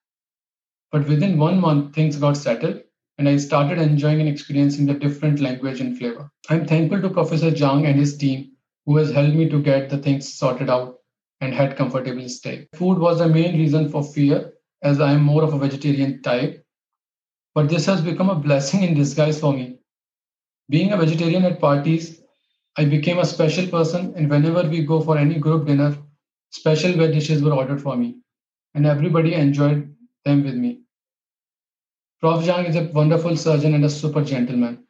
But 0.92 1.08
within 1.08 1.40
one 1.40 1.60
month, 1.60 1.96
things 1.96 2.18
got 2.18 2.38
settled 2.38 2.82
and 3.18 3.28
I 3.28 3.38
started 3.38 3.80
enjoying 3.80 4.20
and 4.20 4.30
experiencing 4.30 4.86
the 4.86 4.94
different 4.94 5.40
language 5.40 5.82
and 5.82 5.98
flavor. 5.98 6.30
I'm 6.50 6.68
thankful 6.68 7.02
to 7.02 7.10
Professor 7.10 7.50
Zhang 7.50 7.88
and 7.88 7.98
his 7.98 8.18
team 8.18 8.52
who 8.86 8.98
has 8.98 9.12
helped 9.12 9.36
me 9.36 9.50
to 9.50 9.62
get 9.62 9.90
the 9.90 9.98
things 9.98 10.32
sorted 10.32 10.70
out 10.70 10.98
and 11.42 11.54
had 11.54 11.76
comfortable 11.76 12.30
stay. 12.30 12.68
Food 12.76 13.00
was 13.00 13.18
the 13.18 13.28
main 13.28 13.58
reason 13.58 13.90
for 13.90 14.04
fear 14.04 14.54
as 14.84 15.00
I 15.00 15.14
am 15.14 15.24
more 15.24 15.44
of 15.44 15.54
a 15.54 15.58
vegetarian 15.58 16.22
type. 16.22 16.64
But 17.56 17.70
this 17.70 17.86
has 17.88 18.02
become 18.02 18.30
a 18.30 18.36
blessing 18.36 18.84
in 18.84 18.94
disguise 18.94 19.40
for 19.40 19.54
me. 19.54 19.80
Being 20.70 20.92
a 20.92 20.98
vegetarian 20.98 21.44
at 21.46 21.60
parties 21.60 22.22
I 22.78 22.86
became 22.86 23.20
a 23.20 23.26
special 23.26 23.68
person, 23.68 24.14
and 24.16 24.30
whenever 24.30 24.68
we 24.70 24.84
go 24.86 25.02
for 25.02 25.18
any 25.18 25.40
group 25.40 25.66
dinner, 25.68 25.98
special 26.52 26.94
veg 26.94 27.14
dishes 27.14 27.42
were 27.42 27.54
ordered 27.54 27.82
for 27.82 27.96
me, 27.98 28.18
and 28.74 28.86
everybody 28.86 29.34
enjoyed 29.34 29.96
them 30.26 30.44
with 30.44 30.56
me. 30.56 30.82
Prof. 32.20 32.44
Zhang 32.44 32.68
is 32.68 32.76
a 32.76 32.92
wonderful 32.92 33.38
surgeon 33.38 33.76
and 33.76 33.86
a 33.86 33.90
super 33.90 34.24
gentleman. 34.24 34.86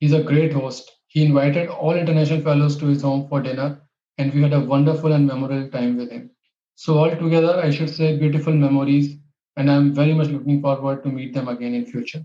He's 0.00 0.12
a 0.12 0.22
great 0.22 0.52
host. 0.52 0.90
He 1.08 1.24
invited 1.24 1.68
all 1.68 1.94
international 1.94 2.40
fellows 2.40 2.76
to 2.78 2.86
his 2.86 3.02
home 3.02 3.28
for 3.28 3.40
dinner, 3.40 3.82
and 4.18 4.32
we 4.34 4.42
had 4.42 4.52
a 4.52 4.60
wonderful 4.60 5.12
and 5.12 5.26
memorable 5.26 5.70
time 5.70 5.96
with 5.96 6.10
him. 6.10 6.30
So, 6.74 6.98
altogether, 6.98 7.60
I 7.60 7.70
should 7.70 7.90
say 7.90 8.18
beautiful 8.18 8.52
memories, 8.52 9.16
and 9.56 9.70
I'm 9.70 9.94
very 9.94 10.14
much 10.14 10.28
looking 10.28 10.60
forward 10.60 11.04
to 11.04 11.10
meet 11.10 11.34
them 11.34 11.48
again 11.48 11.74
in 11.74 11.86
future. 11.86 12.24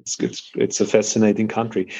It's, 0.00 0.18
it's, 0.20 0.50
it's 0.54 0.80
a 0.80 0.86
fascinating 0.86 1.48
country. 1.48 1.92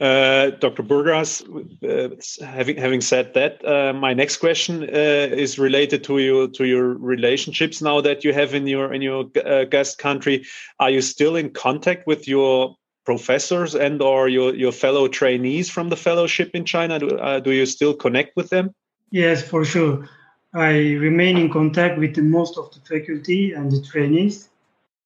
Uh, 0.00 0.50
Dr. 0.50 0.82
Burgaz, 0.82 1.42
uh, 1.82 2.44
having 2.44 2.76
having 2.76 3.00
said 3.00 3.34
that, 3.34 3.64
uh, 3.66 3.92
my 3.92 4.14
next 4.14 4.36
question 4.36 4.84
uh, 4.84 4.86
is 4.86 5.58
related 5.58 6.04
to 6.04 6.18
your 6.18 6.48
to 6.48 6.64
your 6.64 6.94
relationships 6.94 7.82
now 7.82 8.00
that 8.00 8.24
you 8.24 8.32
have 8.32 8.54
in 8.54 8.66
your 8.66 8.94
in 8.94 9.02
your 9.02 9.26
uh, 9.44 9.64
guest 9.64 9.98
country. 9.98 10.46
Are 10.78 10.90
you 10.90 11.02
still 11.02 11.34
in 11.34 11.50
contact 11.50 12.06
with 12.06 12.28
your 12.28 12.76
professors 13.04 13.74
and 13.74 14.00
or 14.00 14.28
your 14.28 14.54
your 14.54 14.72
fellow 14.72 15.08
trainees 15.08 15.68
from 15.68 15.88
the 15.88 15.96
fellowship 15.96 16.50
in 16.54 16.64
China? 16.64 16.98
Do, 17.00 17.18
uh, 17.18 17.40
do 17.40 17.50
you 17.50 17.66
still 17.66 17.94
connect 17.94 18.36
with 18.36 18.50
them? 18.50 18.74
Yes, 19.10 19.42
for 19.42 19.64
sure. 19.64 20.08
I 20.54 20.94
remain 20.94 21.36
in 21.36 21.50
contact 21.50 21.98
with 21.98 22.16
most 22.18 22.58
of 22.58 22.72
the 22.72 22.80
faculty 22.80 23.52
and 23.52 23.70
the 23.70 23.82
trainees 23.82 24.49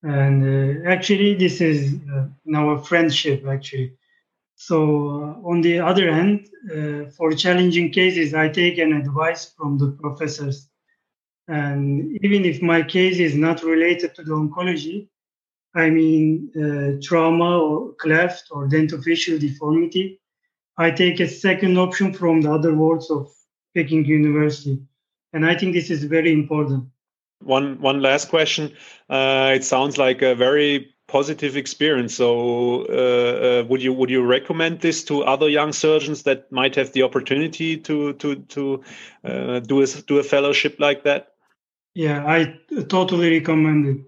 and 0.05 0.85
uh, 0.87 0.89
actually 0.89 1.35
this 1.35 1.61
is 1.61 1.95
uh, 2.15 2.27
a 2.61 2.83
friendship 2.85 3.45
actually. 3.49 3.97
So 4.55 4.79
uh, 4.83 5.49
on 5.49 5.63
the 5.63 5.81
other 5.81 6.13
hand 6.13 6.49
uh, 6.71 7.11
for 7.11 7.33
challenging 7.33 7.91
cases 7.91 8.35
i 8.35 8.49
take 8.49 8.79
an 8.79 8.93
advice 8.93 9.53
from 9.57 9.79
the 9.79 9.93
professors. 9.93 10.69
And 11.49 12.19
even 12.23 12.45
if 12.45 12.63
my 12.63 12.83
case 12.83 13.19
is 13.19 13.35
not 13.35 13.63
related 13.63 14.15
to 14.17 14.23
the 14.23 14.33
oncology 14.33 15.09
i 15.75 15.89
mean 15.89 16.51
uh, 16.65 17.01
trauma 17.03 17.59
or 17.59 17.95
cleft 17.95 18.45
or 18.51 18.69
dentofacial 18.69 19.41
deformity 19.41 20.21
i 20.77 20.91
take 20.91 21.21
a 21.21 21.29
second 21.29 21.79
option 21.79 22.13
from 22.13 22.43
the 22.43 22.53
other 22.53 22.75
wards 22.75 23.11
of 23.11 23.33
peking 23.75 24.05
university. 24.05 24.79
And 25.33 25.47
i 25.47 25.55
think 25.57 25.73
this 25.73 25.91
is 25.91 26.05
very 26.05 26.33
important 26.33 26.85
one 27.45 27.81
one 27.81 28.01
last 28.01 28.29
question. 28.29 28.73
Uh, 29.09 29.53
it 29.55 29.65
sounds 29.65 29.99
like 29.99 30.23
a 30.23 30.35
very 30.35 30.95
positive 31.07 31.57
experience. 31.57 32.15
So, 32.15 32.87
uh, 32.87 33.63
uh, 33.63 33.65
would 33.69 33.83
you 33.83 33.93
would 33.93 34.11
you 34.11 34.23
recommend 34.23 34.81
this 34.81 35.05
to 35.05 35.25
other 35.25 35.49
young 35.49 35.73
surgeons 35.73 36.23
that 36.23 36.51
might 36.51 36.75
have 36.77 36.93
the 36.93 37.03
opportunity 37.03 37.77
to 37.79 38.15
to 38.15 38.37
to 38.37 38.83
uh, 39.25 39.61
do 39.61 39.83
a 39.83 39.87
do 40.07 40.19
a 40.19 40.23
fellowship 40.23 40.77
like 40.79 41.05
that? 41.05 41.33
Yeah, 41.95 42.25
I 42.27 42.59
totally 42.89 43.31
recommend 43.39 43.87
it, 43.87 44.05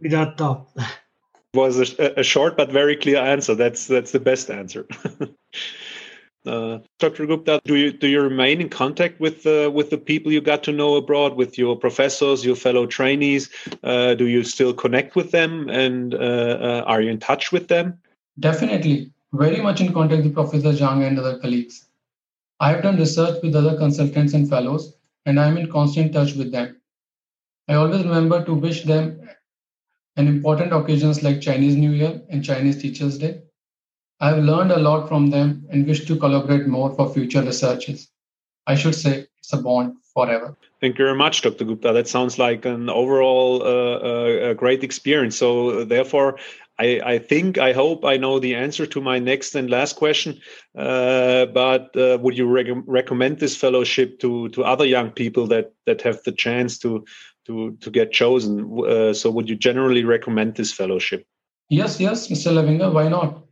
without 0.00 0.36
doubt. 0.36 0.68
was 1.54 1.98
a, 1.98 2.20
a 2.20 2.22
short 2.22 2.56
but 2.56 2.70
very 2.70 2.96
clear 2.96 3.18
answer. 3.18 3.54
That's 3.54 3.86
that's 3.86 4.12
the 4.12 4.20
best 4.20 4.50
answer. 4.50 4.86
Uh, 6.46 6.78
Dr. 6.98 7.26
Gupta, 7.26 7.60
do 7.64 7.76
you 7.76 7.92
do 7.92 8.06
you 8.06 8.20
remain 8.20 8.60
in 8.60 8.68
contact 8.68 9.18
with 9.18 9.46
uh, 9.46 9.70
with 9.72 9.90
the 9.90 9.96
people 9.96 10.30
you 10.30 10.42
got 10.42 10.62
to 10.64 10.72
know 10.72 10.96
abroad, 10.96 11.36
with 11.36 11.56
your 11.56 11.76
professors, 11.76 12.44
your 12.44 12.56
fellow 12.56 12.86
trainees? 12.86 13.48
Uh, 13.82 14.14
do 14.14 14.26
you 14.26 14.44
still 14.44 14.74
connect 14.74 15.16
with 15.16 15.30
them, 15.30 15.70
and 15.70 16.14
uh, 16.14 16.18
uh, 16.18 16.84
are 16.86 17.00
you 17.00 17.10
in 17.10 17.18
touch 17.18 17.50
with 17.50 17.68
them? 17.68 17.98
Definitely, 18.38 19.10
very 19.32 19.60
much 19.62 19.80
in 19.80 19.92
contact 19.94 20.24
with 20.24 20.34
Professor 20.34 20.72
Zhang 20.72 21.06
and 21.06 21.18
other 21.18 21.38
colleagues. 21.38 21.86
I 22.60 22.70
have 22.70 22.82
done 22.82 22.98
research 22.98 23.42
with 23.42 23.56
other 23.56 23.76
consultants 23.78 24.34
and 24.34 24.48
fellows, 24.48 24.94
and 25.24 25.40
I 25.40 25.46
am 25.46 25.56
in 25.56 25.70
constant 25.70 26.12
touch 26.12 26.34
with 26.34 26.52
them. 26.52 26.76
I 27.68 27.74
always 27.74 28.04
remember 28.04 28.44
to 28.44 28.52
wish 28.52 28.84
them 28.84 29.26
on 30.18 30.28
important 30.28 30.74
occasions 30.74 31.22
like 31.22 31.40
Chinese 31.40 31.74
New 31.74 31.92
Year 31.92 32.20
and 32.28 32.44
Chinese 32.44 32.82
Teachers 32.82 33.16
Day 33.16 33.43
I've 34.24 34.42
learned 34.42 34.72
a 34.72 34.78
lot 34.78 35.06
from 35.06 35.28
them 35.28 35.66
and 35.70 35.86
wish 35.86 36.06
to 36.06 36.16
collaborate 36.16 36.66
more 36.66 36.90
for 36.96 37.12
future 37.12 37.42
researches. 37.42 38.08
I 38.66 38.74
should 38.74 38.94
say 38.94 39.26
it's 39.38 39.52
a 39.52 39.58
bond 39.58 39.96
forever. 40.14 40.56
Thank 40.80 40.98
you 40.98 41.04
very 41.04 41.18
much, 41.18 41.42
Dr. 41.42 41.66
Gupta. 41.66 41.92
That 41.92 42.08
sounds 42.08 42.38
like 42.38 42.64
an 42.64 42.88
overall 42.88 43.62
uh, 43.62 43.98
uh, 43.98 44.54
great 44.54 44.82
experience. 44.82 45.36
So, 45.36 45.84
therefore, 45.84 46.38
I, 46.78 47.00
I, 47.04 47.18
think, 47.18 47.58
I 47.58 47.74
hope 47.74 48.06
I 48.06 48.16
know 48.16 48.38
the 48.38 48.54
answer 48.54 48.86
to 48.86 49.00
my 49.02 49.18
next 49.18 49.54
and 49.54 49.68
last 49.68 49.96
question. 49.96 50.40
Uh, 50.74 51.44
but 51.44 51.94
uh, 51.94 52.16
would 52.22 52.38
you 52.38 52.46
rec 52.46 52.68
recommend 52.86 53.40
this 53.40 53.54
fellowship 53.54 54.20
to 54.20 54.48
to 54.50 54.64
other 54.64 54.86
young 54.86 55.10
people 55.10 55.46
that 55.48 55.74
that 55.84 56.00
have 56.00 56.22
the 56.22 56.32
chance 56.32 56.78
to 56.78 57.04
to 57.46 57.76
to 57.82 57.90
get 57.90 58.10
chosen? 58.10 58.52
Uh, 58.88 59.12
so, 59.12 59.30
would 59.30 59.50
you 59.50 59.56
generally 59.56 60.04
recommend 60.04 60.54
this 60.54 60.72
fellowship? 60.72 61.26
Yes, 61.68 62.00
yes, 62.00 62.28
Mr. 62.28 62.52
Leibinger. 62.52 62.90
Why 62.90 63.08
not? 63.08 63.44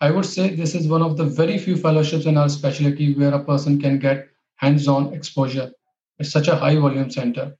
I 0.00 0.12
would 0.12 0.26
say 0.26 0.54
this 0.54 0.76
is 0.76 0.86
one 0.86 1.02
of 1.02 1.16
the 1.16 1.24
very 1.24 1.58
few 1.58 1.76
fellowships 1.76 2.26
in 2.26 2.36
our 2.36 2.48
specialty 2.48 3.14
where 3.14 3.34
a 3.34 3.44
person 3.44 3.80
can 3.80 3.98
get 3.98 4.28
hands 4.56 4.86
on 4.86 5.12
exposure 5.12 5.72
at 6.20 6.26
such 6.26 6.46
a 6.46 6.54
high 6.56 6.76
volume 6.76 7.10
center. 7.10 7.56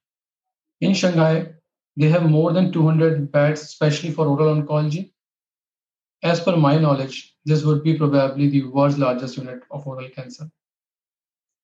In 0.80 0.94
Shanghai, 0.94 1.48
they 1.96 2.08
have 2.08 2.30
more 2.30 2.52
than 2.52 2.70
200 2.70 3.32
beds, 3.32 3.62
especially 3.62 4.12
for 4.12 4.26
oral 4.26 4.54
oncology. 4.54 5.10
As 6.22 6.40
per 6.40 6.56
my 6.56 6.78
knowledge, 6.78 7.34
this 7.44 7.64
would 7.64 7.82
be 7.82 7.98
probably 7.98 8.48
the 8.48 8.64
world's 8.64 8.98
largest 8.98 9.36
unit 9.36 9.62
of 9.72 9.86
oral 9.86 10.08
cancer. 10.10 10.48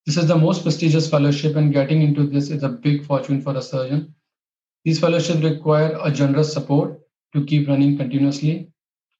This 0.06 0.16
is 0.16 0.26
the 0.26 0.37
most 0.37 0.64
prestigious 0.64 1.08
fellowship, 1.08 1.54
and 1.54 1.72
getting 1.72 2.02
into 2.02 2.26
this 2.26 2.50
is 2.50 2.64
a 2.64 2.68
big 2.68 3.04
fortune 3.06 3.40
for 3.40 3.56
a 3.56 3.62
surgeon. 3.62 4.14
These 4.84 4.98
fellowships 4.98 5.40
require 5.40 5.96
a 6.02 6.10
generous 6.10 6.52
support 6.52 7.00
to 7.32 7.44
keep 7.44 7.68
running 7.68 7.96
continuously, 7.96 8.72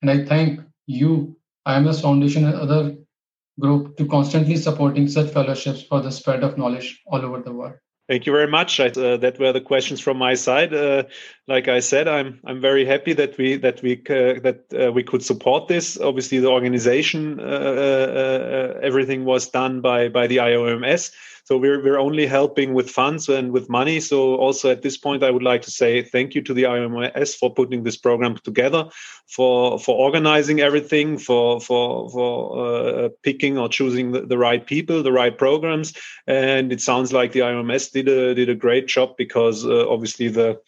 and 0.02 0.10
I 0.10 0.24
thank 0.24 0.60
you 0.86 1.36
IMS 1.66 2.03
Foundation 2.03 2.44
and 2.44 2.55
other 2.55 2.96
group 3.61 3.96
to 3.96 4.07
constantly 4.07 4.57
supporting 4.57 5.09
such 5.09 5.31
fellowships 5.31 5.83
for 5.83 6.00
the 6.00 6.11
spread 6.11 6.42
of 6.42 6.59
knowledge 6.59 7.00
all 7.07 7.24
over 7.24 7.40
the 7.40 7.53
world. 7.53 7.74
Thank 8.07 8.27
you 8.27 8.33
very 8.33 8.48
much. 8.48 8.81
I, 8.81 8.88
uh, 8.88 9.16
that 9.16 9.38
were 9.38 9.53
the 9.53 9.62
questions 9.62 9.98
from 9.98 10.18
my 10.18 10.35
side. 10.35 10.74
Uh, 10.74 11.05
like 11.48 11.68
I 11.68 11.81
said, 11.81 12.07
I'm 12.07 12.38
I'm 12.44 12.61
very 12.61 12.85
happy 12.85 13.14
that 13.14 13.38
we 13.38 13.57
that 13.57 13.81
we 13.81 13.94
uh, 14.11 14.40
that 14.40 14.64
uh, 14.79 14.92
we 14.92 15.03
could 15.03 15.22
support 15.22 15.68
this. 15.68 15.98
Obviously, 15.98 16.38
the 16.38 16.50
organization, 16.50 17.40
uh, 17.40 17.42
uh, 17.42 18.79
everything 18.83 19.24
was 19.24 19.48
done 19.48 19.81
by 19.81 20.11
by 20.11 20.27
the 20.27 20.37
IOMS. 20.37 21.12
So 21.44 21.59
we're 21.59 21.83
we're 21.85 21.98
only 21.98 22.26
helping 22.26 22.72
with 22.72 22.88
funds 22.88 23.28
and 23.28 23.52
with 23.52 23.68
money. 23.68 24.00
So 24.00 24.37
also 24.37 24.70
at 24.70 24.80
this 24.80 24.96
point, 24.96 25.22
I 25.22 25.30
would 25.30 25.42
like 25.42 25.61
to 25.62 25.70
say 25.70 26.02
thank 26.02 26.35
you 26.35 26.40
to 26.40 26.54
the 26.54 26.62
IOMS 26.62 27.37
for 27.37 27.52
putting 27.52 27.83
this 27.83 27.98
program 27.98 28.38
together, 28.38 28.88
for 29.26 29.78
for 29.78 29.94
organizing 29.94 30.61
everything, 30.61 31.18
for 31.18 31.61
for 31.61 32.09
for 32.09 32.66
uh, 32.66 33.09
picking 33.22 33.59
or 33.59 33.68
choosing 33.68 34.12
the, 34.12 34.22
the, 34.22 34.38
right 34.38 34.66
people, 34.66 35.02
the 35.02 35.12
right 35.12 35.37
programs. 35.37 35.92
And 36.26 36.72
it 36.72 36.80
sounds 36.80 37.12
like 37.12 37.33
the 37.33 37.40
IOMS 37.40 37.92
did 37.92 38.09
a 38.09 38.35
did 38.35 38.48
a 38.48 38.54
great 38.54 38.87
job 38.87 39.14
because 39.18 39.66
uh, 39.66 39.87
obviously 39.87 40.28
the 40.28 40.59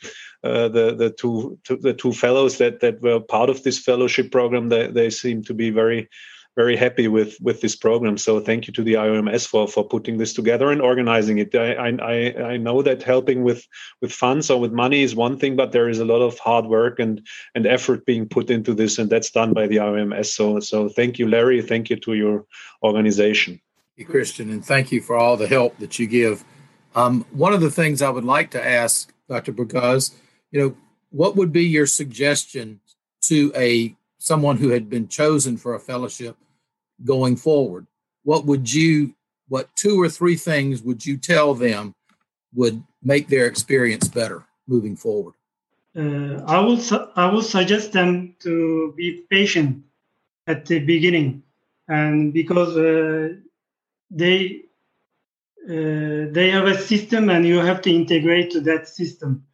uh, 0.45 0.69
the 0.69 0.95
the 0.95 1.11
two, 1.11 1.59
two, 1.65 1.77
the 1.79 1.95
two 1.95 2.13
fellows 2.13 2.59
that 2.59 2.81
that 2.81 3.01
were 3.01 3.19
part 3.19 3.49
of 3.49 3.63
this 3.63 3.79
fellowship 3.79 4.31
program 4.31 4.69
they, 4.69 4.89
they 4.89 5.09
seem 5.09 5.43
to 5.45 5.55
be 5.55 5.71
very 5.71 6.09
very 6.57 6.75
happy 6.75 7.07
with 7.07 7.37
with 7.41 7.61
this 7.61 7.77
program. 7.77 8.17
So 8.17 8.41
thank 8.41 8.67
you 8.67 8.73
to 8.73 8.83
the 8.83 8.95
IOMS 8.95 9.47
for 9.47 9.69
for 9.69 9.85
putting 9.85 10.17
this 10.17 10.33
together 10.33 10.71
and 10.73 10.81
organizing 10.81 11.39
it. 11.39 11.55
I 11.55 11.75
I 11.75 12.53
I 12.53 12.57
know 12.57 12.83
that 12.83 13.03
helping 13.03 13.45
with 13.45 13.67
with 14.01 14.11
funds 14.11 14.51
or 14.51 14.59
with 14.59 14.73
money 14.73 15.03
is 15.03 15.15
one 15.15 15.39
thing, 15.39 15.55
but 15.55 15.73
there 15.73 15.89
is 15.89 15.99
a 15.99 16.05
lot 16.05 16.23
of 16.23 16.39
hard 16.39 16.67
work 16.67 16.99
and 16.99 17.25
and 17.55 17.67
effort 17.67 18.07
being 18.07 18.27
put 18.27 18.51
into 18.51 18.75
this, 18.75 18.99
and 18.99 19.11
that's 19.11 19.31
done 19.31 19.53
by 19.53 19.67
the 19.67 19.77
IOMS. 19.77 20.27
So 20.27 20.59
so 20.61 20.89
thank 20.89 21.19
you, 21.19 21.29
Larry. 21.29 21.61
Thank 21.61 21.91
you 21.91 21.97
to 21.97 22.15
your 22.15 22.47
organization. 22.83 23.61
Thank 23.97 24.09
you, 24.09 24.13
Christian, 24.13 24.51
and 24.51 24.65
thank 24.65 24.91
you 24.91 25.03
for 25.03 25.17
all 25.17 25.37
the 25.37 25.47
help 25.47 25.77
that 25.79 25.99
you 25.99 26.07
give. 26.07 26.45
Um, 26.95 27.27
one 27.33 27.53
of 27.53 27.61
the 27.61 27.71
things 27.71 28.01
I 28.01 28.09
would 28.09 28.25
like 28.25 28.51
to 28.53 28.67
ask 28.67 29.13
Dr. 29.29 29.53
Burgaz, 29.53 30.15
you 30.51 30.61
know, 30.61 30.77
what 31.11 31.37
would 31.37 31.53
be 31.53 31.65
your 31.65 31.87
suggestion 31.87 32.81
to 33.23 33.53
a 33.55 33.95
someone 34.19 34.57
who 34.57 34.71
had 34.71 34.89
been 34.89 35.07
chosen 35.07 35.59
for 35.59 35.75
a 35.75 35.81
fellowship 35.81 36.37
going 37.05 37.37
forward? 37.37 37.87
What 38.25 38.45
would 38.47 38.73
you, 38.73 39.15
what 39.49 39.69
two 39.77 40.01
or 40.01 40.09
three 40.09 40.37
things 40.37 40.83
would 40.83 41.05
you 41.05 41.17
tell 41.17 41.55
them 41.55 41.95
would 42.55 42.83
make 43.03 43.29
their 43.29 43.47
experience 43.47 44.09
better 44.09 44.45
moving 44.67 44.97
forward? 44.97 45.35
Uh, 45.97 46.43
I 46.47 46.61
will 46.61 46.79
su- 46.79 47.09
I 47.17 47.27
will 47.31 47.43
suggest 47.43 47.93
them 47.93 48.35
to 48.41 48.93
be 48.97 49.25
patient 49.31 49.83
at 50.47 50.67
the 50.67 50.79
beginning, 50.81 51.43
and 51.89 52.35
because 52.35 52.77
uh, 52.77 53.35
they 54.11 54.63
uh, 55.65 56.29
they 56.33 56.51
have 56.51 56.67
a 56.67 56.79
system 56.79 57.31
and 57.31 57.47
you 57.47 57.59
have 57.59 57.81
to 57.83 57.91
integrate 57.91 58.51
to 58.51 58.61
that 58.61 58.89
system, 58.89 59.47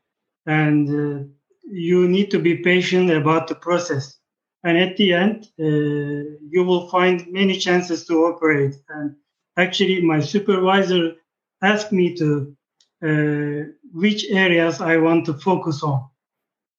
and 0.46 0.88
uh, 0.88 1.24
you 1.70 2.08
need 2.08 2.30
to 2.32 2.40
be 2.40 2.56
patient 2.56 3.10
about 3.10 3.46
the 3.46 3.54
process 3.54 4.18
and 4.64 4.78
at 4.78 4.96
the 4.96 5.12
end 5.12 5.48
uh, 5.60 6.38
you 6.50 6.64
will 6.64 6.88
find 6.88 7.26
many 7.28 7.58
chances 7.58 8.04
to 8.06 8.24
operate. 8.26 8.74
And 8.88 9.16
actually 9.56 10.02
my 10.02 10.20
supervisor 10.20 11.14
asked 11.62 11.92
me 11.92 12.14
to 12.16 12.56
uh, 13.04 13.68
which 13.92 14.26
areas 14.30 14.80
i 14.80 14.96
want 14.96 15.26
to 15.26 15.34
focus 15.34 15.82
on. 15.82 16.08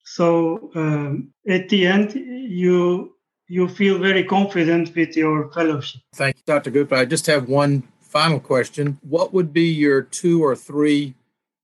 So 0.06 0.72
um, 0.76 1.34
at 1.48 1.70
the 1.70 1.86
end 1.86 2.14
you 2.14 3.16
you 3.48 3.68
feel 3.68 4.00
very 4.00 4.24
confident 4.24 4.96
with 4.96 5.16
your 5.18 5.52
fellowship. 5.52 6.02
Thank 6.14 6.38
you 6.38 6.44
dr 6.46 6.70
gupta. 6.72 6.96
I 6.96 7.06
just 7.06 7.28
have 7.28 7.48
one 7.48 7.84
final 8.00 8.40
question. 8.40 9.00
What 9.02 9.34
would 9.34 9.52
be 9.52 9.70
your 9.72 10.04
two 10.04 10.44
or 10.44 10.56
three 10.56 11.16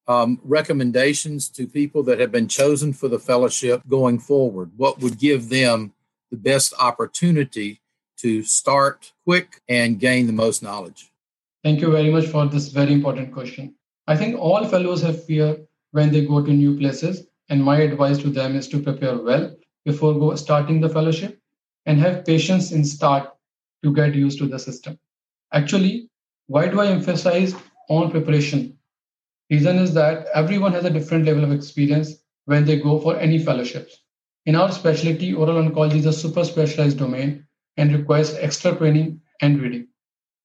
um, 0.07 0.39
recommendations 0.43 1.47
to 1.49 1.67
people 1.67 2.01
that 2.03 2.19
have 2.19 2.31
been 2.31 2.47
chosen 2.47 2.91
for 2.93 3.07
the 3.07 3.19
fellowship 3.19 3.83
going 3.87 4.19
forward? 4.19 4.71
What 4.75 4.99
would 4.99 5.19
give 5.19 5.49
them 5.49 5.93
the 6.31 6.37
best 6.37 6.73
opportunity 6.79 7.81
to 8.17 8.43
start 8.43 9.11
quick 9.25 9.61
and 9.69 9.99
gain 9.99 10.27
the 10.27 10.33
most 10.33 10.61
knowledge? 10.61 11.11
Thank 11.63 11.81
you 11.81 11.91
very 11.91 12.09
much 12.09 12.27
for 12.27 12.45
this 12.45 12.69
very 12.69 12.93
important 12.93 13.33
question. 13.33 13.75
I 14.07 14.15
think 14.15 14.37
all 14.39 14.65
fellows 14.65 15.01
have 15.01 15.23
fear 15.25 15.57
when 15.91 16.11
they 16.11 16.25
go 16.25 16.43
to 16.43 16.51
new 16.51 16.77
places, 16.77 17.27
and 17.49 17.63
my 17.63 17.79
advice 17.79 18.17
to 18.19 18.29
them 18.29 18.55
is 18.55 18.67
to 18.69 18.79
prepare 18.79 19.17
well 19.17 19.55
before 19.85 20.13
go, 20.13 20.35
starting 20.35 20.79
the 20.79 20.89
fellowship 20.89 21.39
and 21.85 21.99
have 21.99 22.25
patience 22.25 22.71
in 22.71 22.85
start 22.85 23.31
to 23.83 23.93
get 23.93 24.13
used 24.13 24.37
to 24.39 24.47
the 24.47 24.59
system. 24.59 24.99
Actually, 25.53 26.09
why 26.47 26.67
do 26.67 26.79
I 26.79 26.87
emphasize 26.87 27.55
on 27.89 28.11
preparation? 28.11 28.77
Reason 29.49 29.77
is 29.77 29.93
that 29.95 30.27
everyone 30.35 30.73
has 30.73 30.85
a 30.85 30.89
different 30.89 31.25
level 31.25 31.43
of 31.43 31.51
experience 31.51 32.15
when 32.45 32.65
they 32.65 32.79
go 32.79 32.99
for 32.99 33.17
any 33.17 33.39
fellowships. 33.39 34.01
In 34.45 34.55
our 34.55 34.71
specialty, 34.71 35.33
oral 35.33 35.61
oncology 35.61 35.95
is 35.95 36.05
a 36.05 36.13
super 36.13 36.43
specialized 36.43 36.97
domain 36.97 37.45
and 37.77 37.93
requires 37.93 38.33
extra 38.35 38.75
training 38.75 39.21
and 39.41 39.61
reading. 39.61 39.87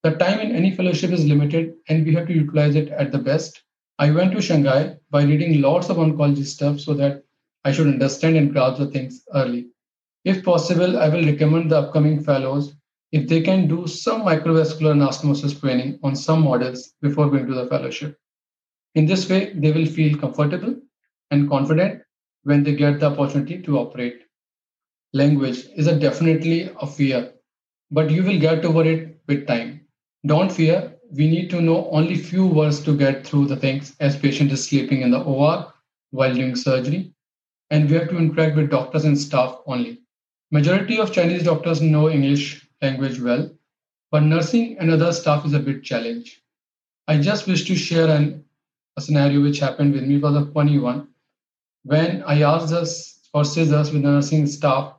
The 0.02 0.12
time 0.12 0.40
in 0.40 0.54
any 0.54 0.72
fellowship 0.72 1.10
is 1.12 1.24
limited 1.24 1.74
and 1.88 2.04
we 2.04 2.14
have 2.14 2.26
to 2.26 2.34
utilize 2.34 2.74
it 2.74 2.88
at 2.90 3.12
the 3.12 3.18
best. 3.18 3.62
I 3.98 4.10
went 4.10 4.32
to 4.32 4.42
Shanghai 4.42 4.96
by 5.10 5.22
reading 5.22 5.62
lots 5.62 5.88
of 5.88 5.96
oncology 5.96 6.44
stuff 6.44 6.80
so 6.80 6.94
that 6.94 7.22
I 7.64 7.72
should 7.72 7.86
understand 7.86 8.36
and 8.36 8.52
grasp 8.52 8.78
the 8.78 8.90
things 8.90 9.22
early. 9.32 9.68
If 10.24 10.44
possible, 10.44 10.98
I 10.98 11.08
will 11.08 11.24
recommend 11.24 11.70
the 11.70 11.78
upcoming 11.78 12.22
fellows 12.22 12.74
if 13.12 13.28
they 13.28 13.40
can 13.40 13.68
do 13.68 13.86
some 13.86 14.22
microvascular 14.22 14.92
anastomosis 14.92 15.58
training 15.58 16.00
on 16.02 16.16
some 16.16 16.42
models 16.42 16.94
before 17.00 17.30
going 17.30 17.46
to 17.46 17.54
the 17.54 17.66
fellowship. 17.66 18.18
In 18.94 19.06
this 19.06 19.28
way, 19.28 19.52
they 19.54 19.72
will 19.72 19.86
feel 19.86 20.18
comfortable 20.18 20.76
and 21.30 21.48
confident 21.48 22.02
when 22.44 22.62
they 22.62 22.74
get 22.74 23.00
the 23.00 23.10
opportunity 23.10 23.60
to 23.62 23.78
operate. 23.78 24.22
Language 25.12 25.66
is 25.76 25.86
a 25.86 25.98
definitely 25.98 26.70
a 26.80 26.86
fear, 26.86 27.32
but 27.90 28.10
you 28.10 28.22
will 28.22 28.38
get 28.38 28.64
over 28.64 28.84
it 28.84 29.20
with 29.26 29.46
time. 29.46 29.80
Don't 30.26 30.52
fear. 30.52 30.94
We 31.10 31.28
need 31.28 31.50
to 31.50 31.60
know 31.60 31.88
only 31.90 32.16
few 32.16 32.46
words 32.46 32.80
to 32.84 32.96
get 32.96 33.26
through 33.26 33.46
the 33.46 33.56
things 33.56 33.94
as 34.00 34.16
patient 34.16 34.52
is 34.52 34.66
sleeping 34.66 35.02
in 35.02 35.10
the 35.10 35.22
OR 35.22 35.72
while 36.10 36.34
doing 36.34 36.56
surgery, 36.56 37.14
and 37.70 37.88
we 37.88 37.96
have 37.96 38.08
to 38.10 38.18
interact 38.18 38.56
with 38.56 38.70
doctors 38.70 39.04
and 39.04 39.18
staff 39.18 39.58
only. 39.66 40.00
Majority 40.50 40.98
of 40.98 41.12
Chinese 41.12 41.44
doctors 41.44 41.80
know 41.80 42.10
English 42.10 42.66
language 42.82 43.20
well, 43.20 43.50
but 44.10 44.22
nursing 44.22 44.76
and 44.78 44.90
other 44.90 45.12
staff 45.12 45.46
is 45.46 45.54
a 45.54 45.58
bit 45.58 45.82
challenge. 45.82 46.42
I 47.08 47.18
just 47.18 47.46
wish 47.46 47.64
to 47.66 47.76
share 47.76 48.08
an, 48.08 48.44
a 48.96 49.00
scenario 49.00 49.42
which 49.42 49.58
happened 49.58 49.94
with 49.94 50.04
me. 50.04 50.18
Was 50.18 50.36
a 50.36 50.46
funny 50.52 50.78
one 50.78 51.08
when 51.84 52.22
I 52.22 52.42
asked 52.42 52.72
us 52.72 53.20
for 53.30 53.44
scissors 53.44 53.92
with 53.92 54.02
the 54.02 54.10
nursing 54.10 54.46
staff, 54.46 54.94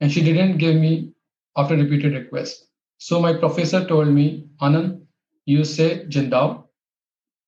and 0.00 0.10
she 0.10 0.22
didn't 0.22 0.56
give 0.58 0.76
me 0.76 1.12
after 1.56 1.76
repeated 1.76 2.14
requests. 2.14 2.66
So 2.98 3.20
my 3.20 3.34
professor 3.34 3.84
told 3.84 4.08
me, 4.08 4.48
Anand, 4.60 5.02
you 5.44 5.64
say 5.64 6.06
Jindao. 6.06 6.64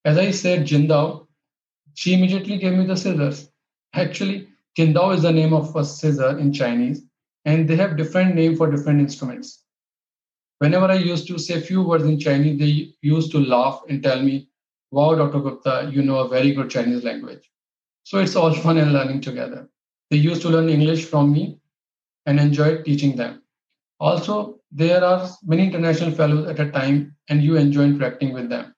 As 0.05 0.18
I 0.18 0.31
said 0.31 0.66
Jindao, 0.66 1.27
she 1.94 2.14
immediately 2.14 2.59
gave 2.59 2.75
me 2.75 2.85
the 2.85 2.97
scissors. 2.97 3.49
Actually, 3.94 4.49
Jindao 4.77 5.14
is 5.14 5.23
the 5.23 5.33
name 5.33 5.55
of 5.55 5.75
a 5.75 5.85
scissor 5.85 6.38
in 6.38 6.53
Chinese, 6.53 7.03
and 7.44 7.66
they 7.66 7.77
have 7.77 7.97
different 7.97 8.35
name 8.35 8.57
for 8.57 8.70
different 8.70 9.01
instruments. 9.01 9.64
Whenever 10.59 10.87
I 10.87 10.94
used 10.97 11.27
to 11.29 11.38
say 11.38 11.61
few 11.61 11.83
words 11.83 12.05
in 12.05 12.18
Chinese, 12.18 12.59
they 12.59 12.94
used 13.01 13.31
to 13.33 13.38
laugh 13.38 13.81
and 13.88 14.03
tell 14.03 14.20
me, 14.20 14.49
Wow, 14.90 15.14
Dr. 15.14 15.40
Gupta, 15.40 15.90
you 15.92 16.03
know 16.03 16.18
a 16.18 16.29
very 16.29 16.53
good 16.53 16.70
Chinese 16.70 17.03
language. 17.03 17.51
So 18.05 18.19
it's 18.19 18.37
all 18.37 18.53
fun 18.53 18.79
and 18.79 18.93
learning 18.93 19.23
together. 19.23 19.69
They 20.11 20.19
used 20.19 20.43
to 20.43 20.51
learn 20.51 20.69
English 20.69 21.07
from 21.07 21.33
me 21.33 21.59
and 22.27 22.38
enjoyed 22.38 22.85
teaching 22.85 23.17
them. 23.17 23.43
Also, 23.99 24.61
there 24.71 25.03
are 25.03 25.29
many 25.43 25.64
international 25.64 26.11
fellows 26.11 26.47
at 26.49 26.61
a 26.61 26.71
time, 26.71 27.17
and 27.29 27.43
you 27.43 27.57
enjoy 27.57 27.85
interacting 27.85 28.35
with 28.35 28.51
them. 28.51 28.75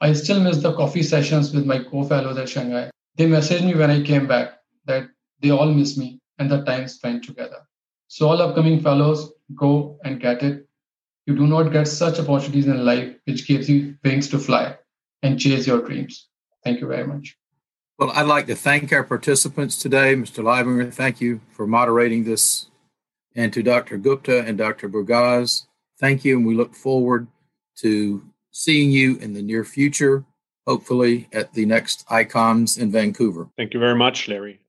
I 0.00 0.14
still 0.14 0.40
miss 0.40 0.62
the 0.62 0.74
coffee 0.74 1.02
sessions 1.02 1.52
with 1.54 1.66
my 1.66 1.80
co 1.84 2.04
fellows 2.04 2.38
at 2.38 2.48
Shanghai. 2.48 2.90
They 3.16 3.26
messaged 3.26 3.64
me 3.64 3.74
when 3.74 3.90
I 3.90 4.02
came 4.02 4.26
back 4.26 4.58
that 4.86 5.08
they 5.40 5.50
all 5.50 5.70
miss 5.72 5.98
me 5.98 6.20
and 6.38 6.50
the 6.50 6.64
time 6.64 6.88
spent 6.88 7.24
together. 7.24 7.60
So, 8.08 8.28
all 8.28 8.40
upcoming 8.40 8.80
fellows, 8.80 9.32
go 9.54 9.98
and 10.04 10.20
get 10.20 10.42
it. 10.42 10.66
You 11.26 11.36
do 11.36 11.46
not 11.46 11.72
get 11.72 11.88
such 11.88 12.18
opportunities 12.20 12.66
in 12.66 12.84
life 12.84 13.14
which 13.24 13.46
gives 13.46 13.68
you 13.68 13.96
wings 14.02 14.28
to 14.30 14.38
fly 14.38 14.78
and 15.22 15.38
chase 15.38 15.66
your 15.66 15.82
dreams. 15.82 16.28
Thank 16.64 16.80
you 16.80 16.86
very 16.86 17.06
much. 17.06 17.36
Well, 17.98 18.10
I'd 18.10 18.26
like 18.26 18.46
to 18.48 18.54
thank 18.54 18.92
our 18.92 19.04
participants 19.04 19.78
today. 19.78 20.14
Mr. 20.14 20.44
Leibinger, 20.44 20.92
thank 20.92 21.22
you 21.22 21.40
for 21.50 21.66
moderating 21.66 22.24
this. 22.24 22.66
And 23.34 23.52
to 23.54 23.62
Dr. 23.62 23.96
Gupta 23.96 24.44
and 24.44 24.58
Dr. 24.58 24.88
Burgaz, 24.88 25.66
thank 25.98 26.24
you. 26.24 26.36
And 26.36 26.46
we 26.46 26.54
look 26.54 26.74
forward 26.74 27.26
to 27.78 28.22
seeing 28.50 28.90
you 28.90 29.16
in 29.16 29.32
the 29.32 29.42
near 29.42 29.64
future, 29.64 30.24
hopefully 30.66 31.28
at 31.32 31.54
the 31.54 31.64
next 31.64 32.06
ICOMS 32.08 32.78
in 32.78 32.90
Vancouver. 32.90 33.48
Thank 33.56 33.72
you 33.72 33.80
very 33.80 33.94
much, 33.94 34.28
Larry. 34.28 34.60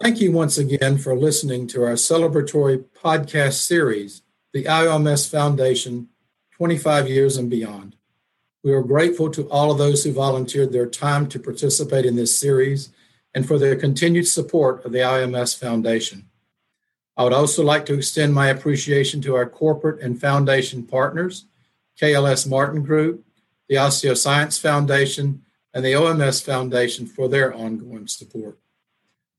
Thank 0.00 0.20
you 0.20 0.32
once 0.32 0.56
again 0.56 0.96
for 0.96 1.14
listening 1.16 1.66
to 1.68 1.82
our 1.82 1.94
celebratory 1.94 2.84
podcast 3.02 3.54
series, 3.54 4.22
the 4.54 4.64
IOMS 4.64 5.30
Foundation 5.30 6.08
25 6.52 7.08
Years 7.08 7.36
and 7.36 7.50
Beyond. 7.50 7.96
We 8.64 8.72
are 8.72 8.82
grateful 8.82 9.30
to 9.30 9.48
all 9.50 9.70
of 9.70 9.78
those 9.78 10.02
who 10.02 10.12
volunteered 10.12 10.72
their 10.72 10.88
time 10.88 11.28
to 11.28 11.38
participate 11.38 12.04
in 12.04 12.16
this 12.16 12.36
series 12.36 12.90
and 13.32 13.46
for 13.46 13.58
their 13.58 13.76
continued 13.76 14.26
support 14.26 14.84
of 14.84 14.92
the 14.92 14.98
IMS 14.98 15.56
Foundation. 15.56 16.28
I 17.16 17.24
would 17.24 17.32
also 17.32 17.62
like 17.62 17.86
to 17.86 17.94
extend 17.94 18.34
my 18.34 18.48
appreciation 18.48 19.20
to 19.22 19.36
our 19.36 19.48
corporate 19.48 20.00
and 20.00 20.20
foundation 20.20 20.84
partners, 20.84 21.46
KLS 22.00 22.48
Martin 22.48 22.82
Group, 22.82 23.24
the 23.68 23.76
Osteoscience 23.76 24.60
Foundation, 24.60 25.42
and 25.72 25.84
the 25.84 25.92
OMS 25.92 26.44
Foundation 26.44 27.06
for 27.06 27.28
their 27.28 27.54
ongoing 27.54 28.08
support. 28.08 28.58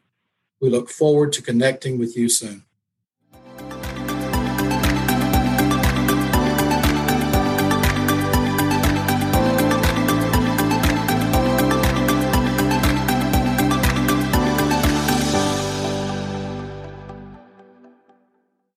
We 0.61 0.71
look 0.71 0.91
forward 0.91 1.33
to 1.35 1.43
connecting 1.43 1.99
with 1.99 2.17
you 2.17 2.29
soon. 2.29 2.65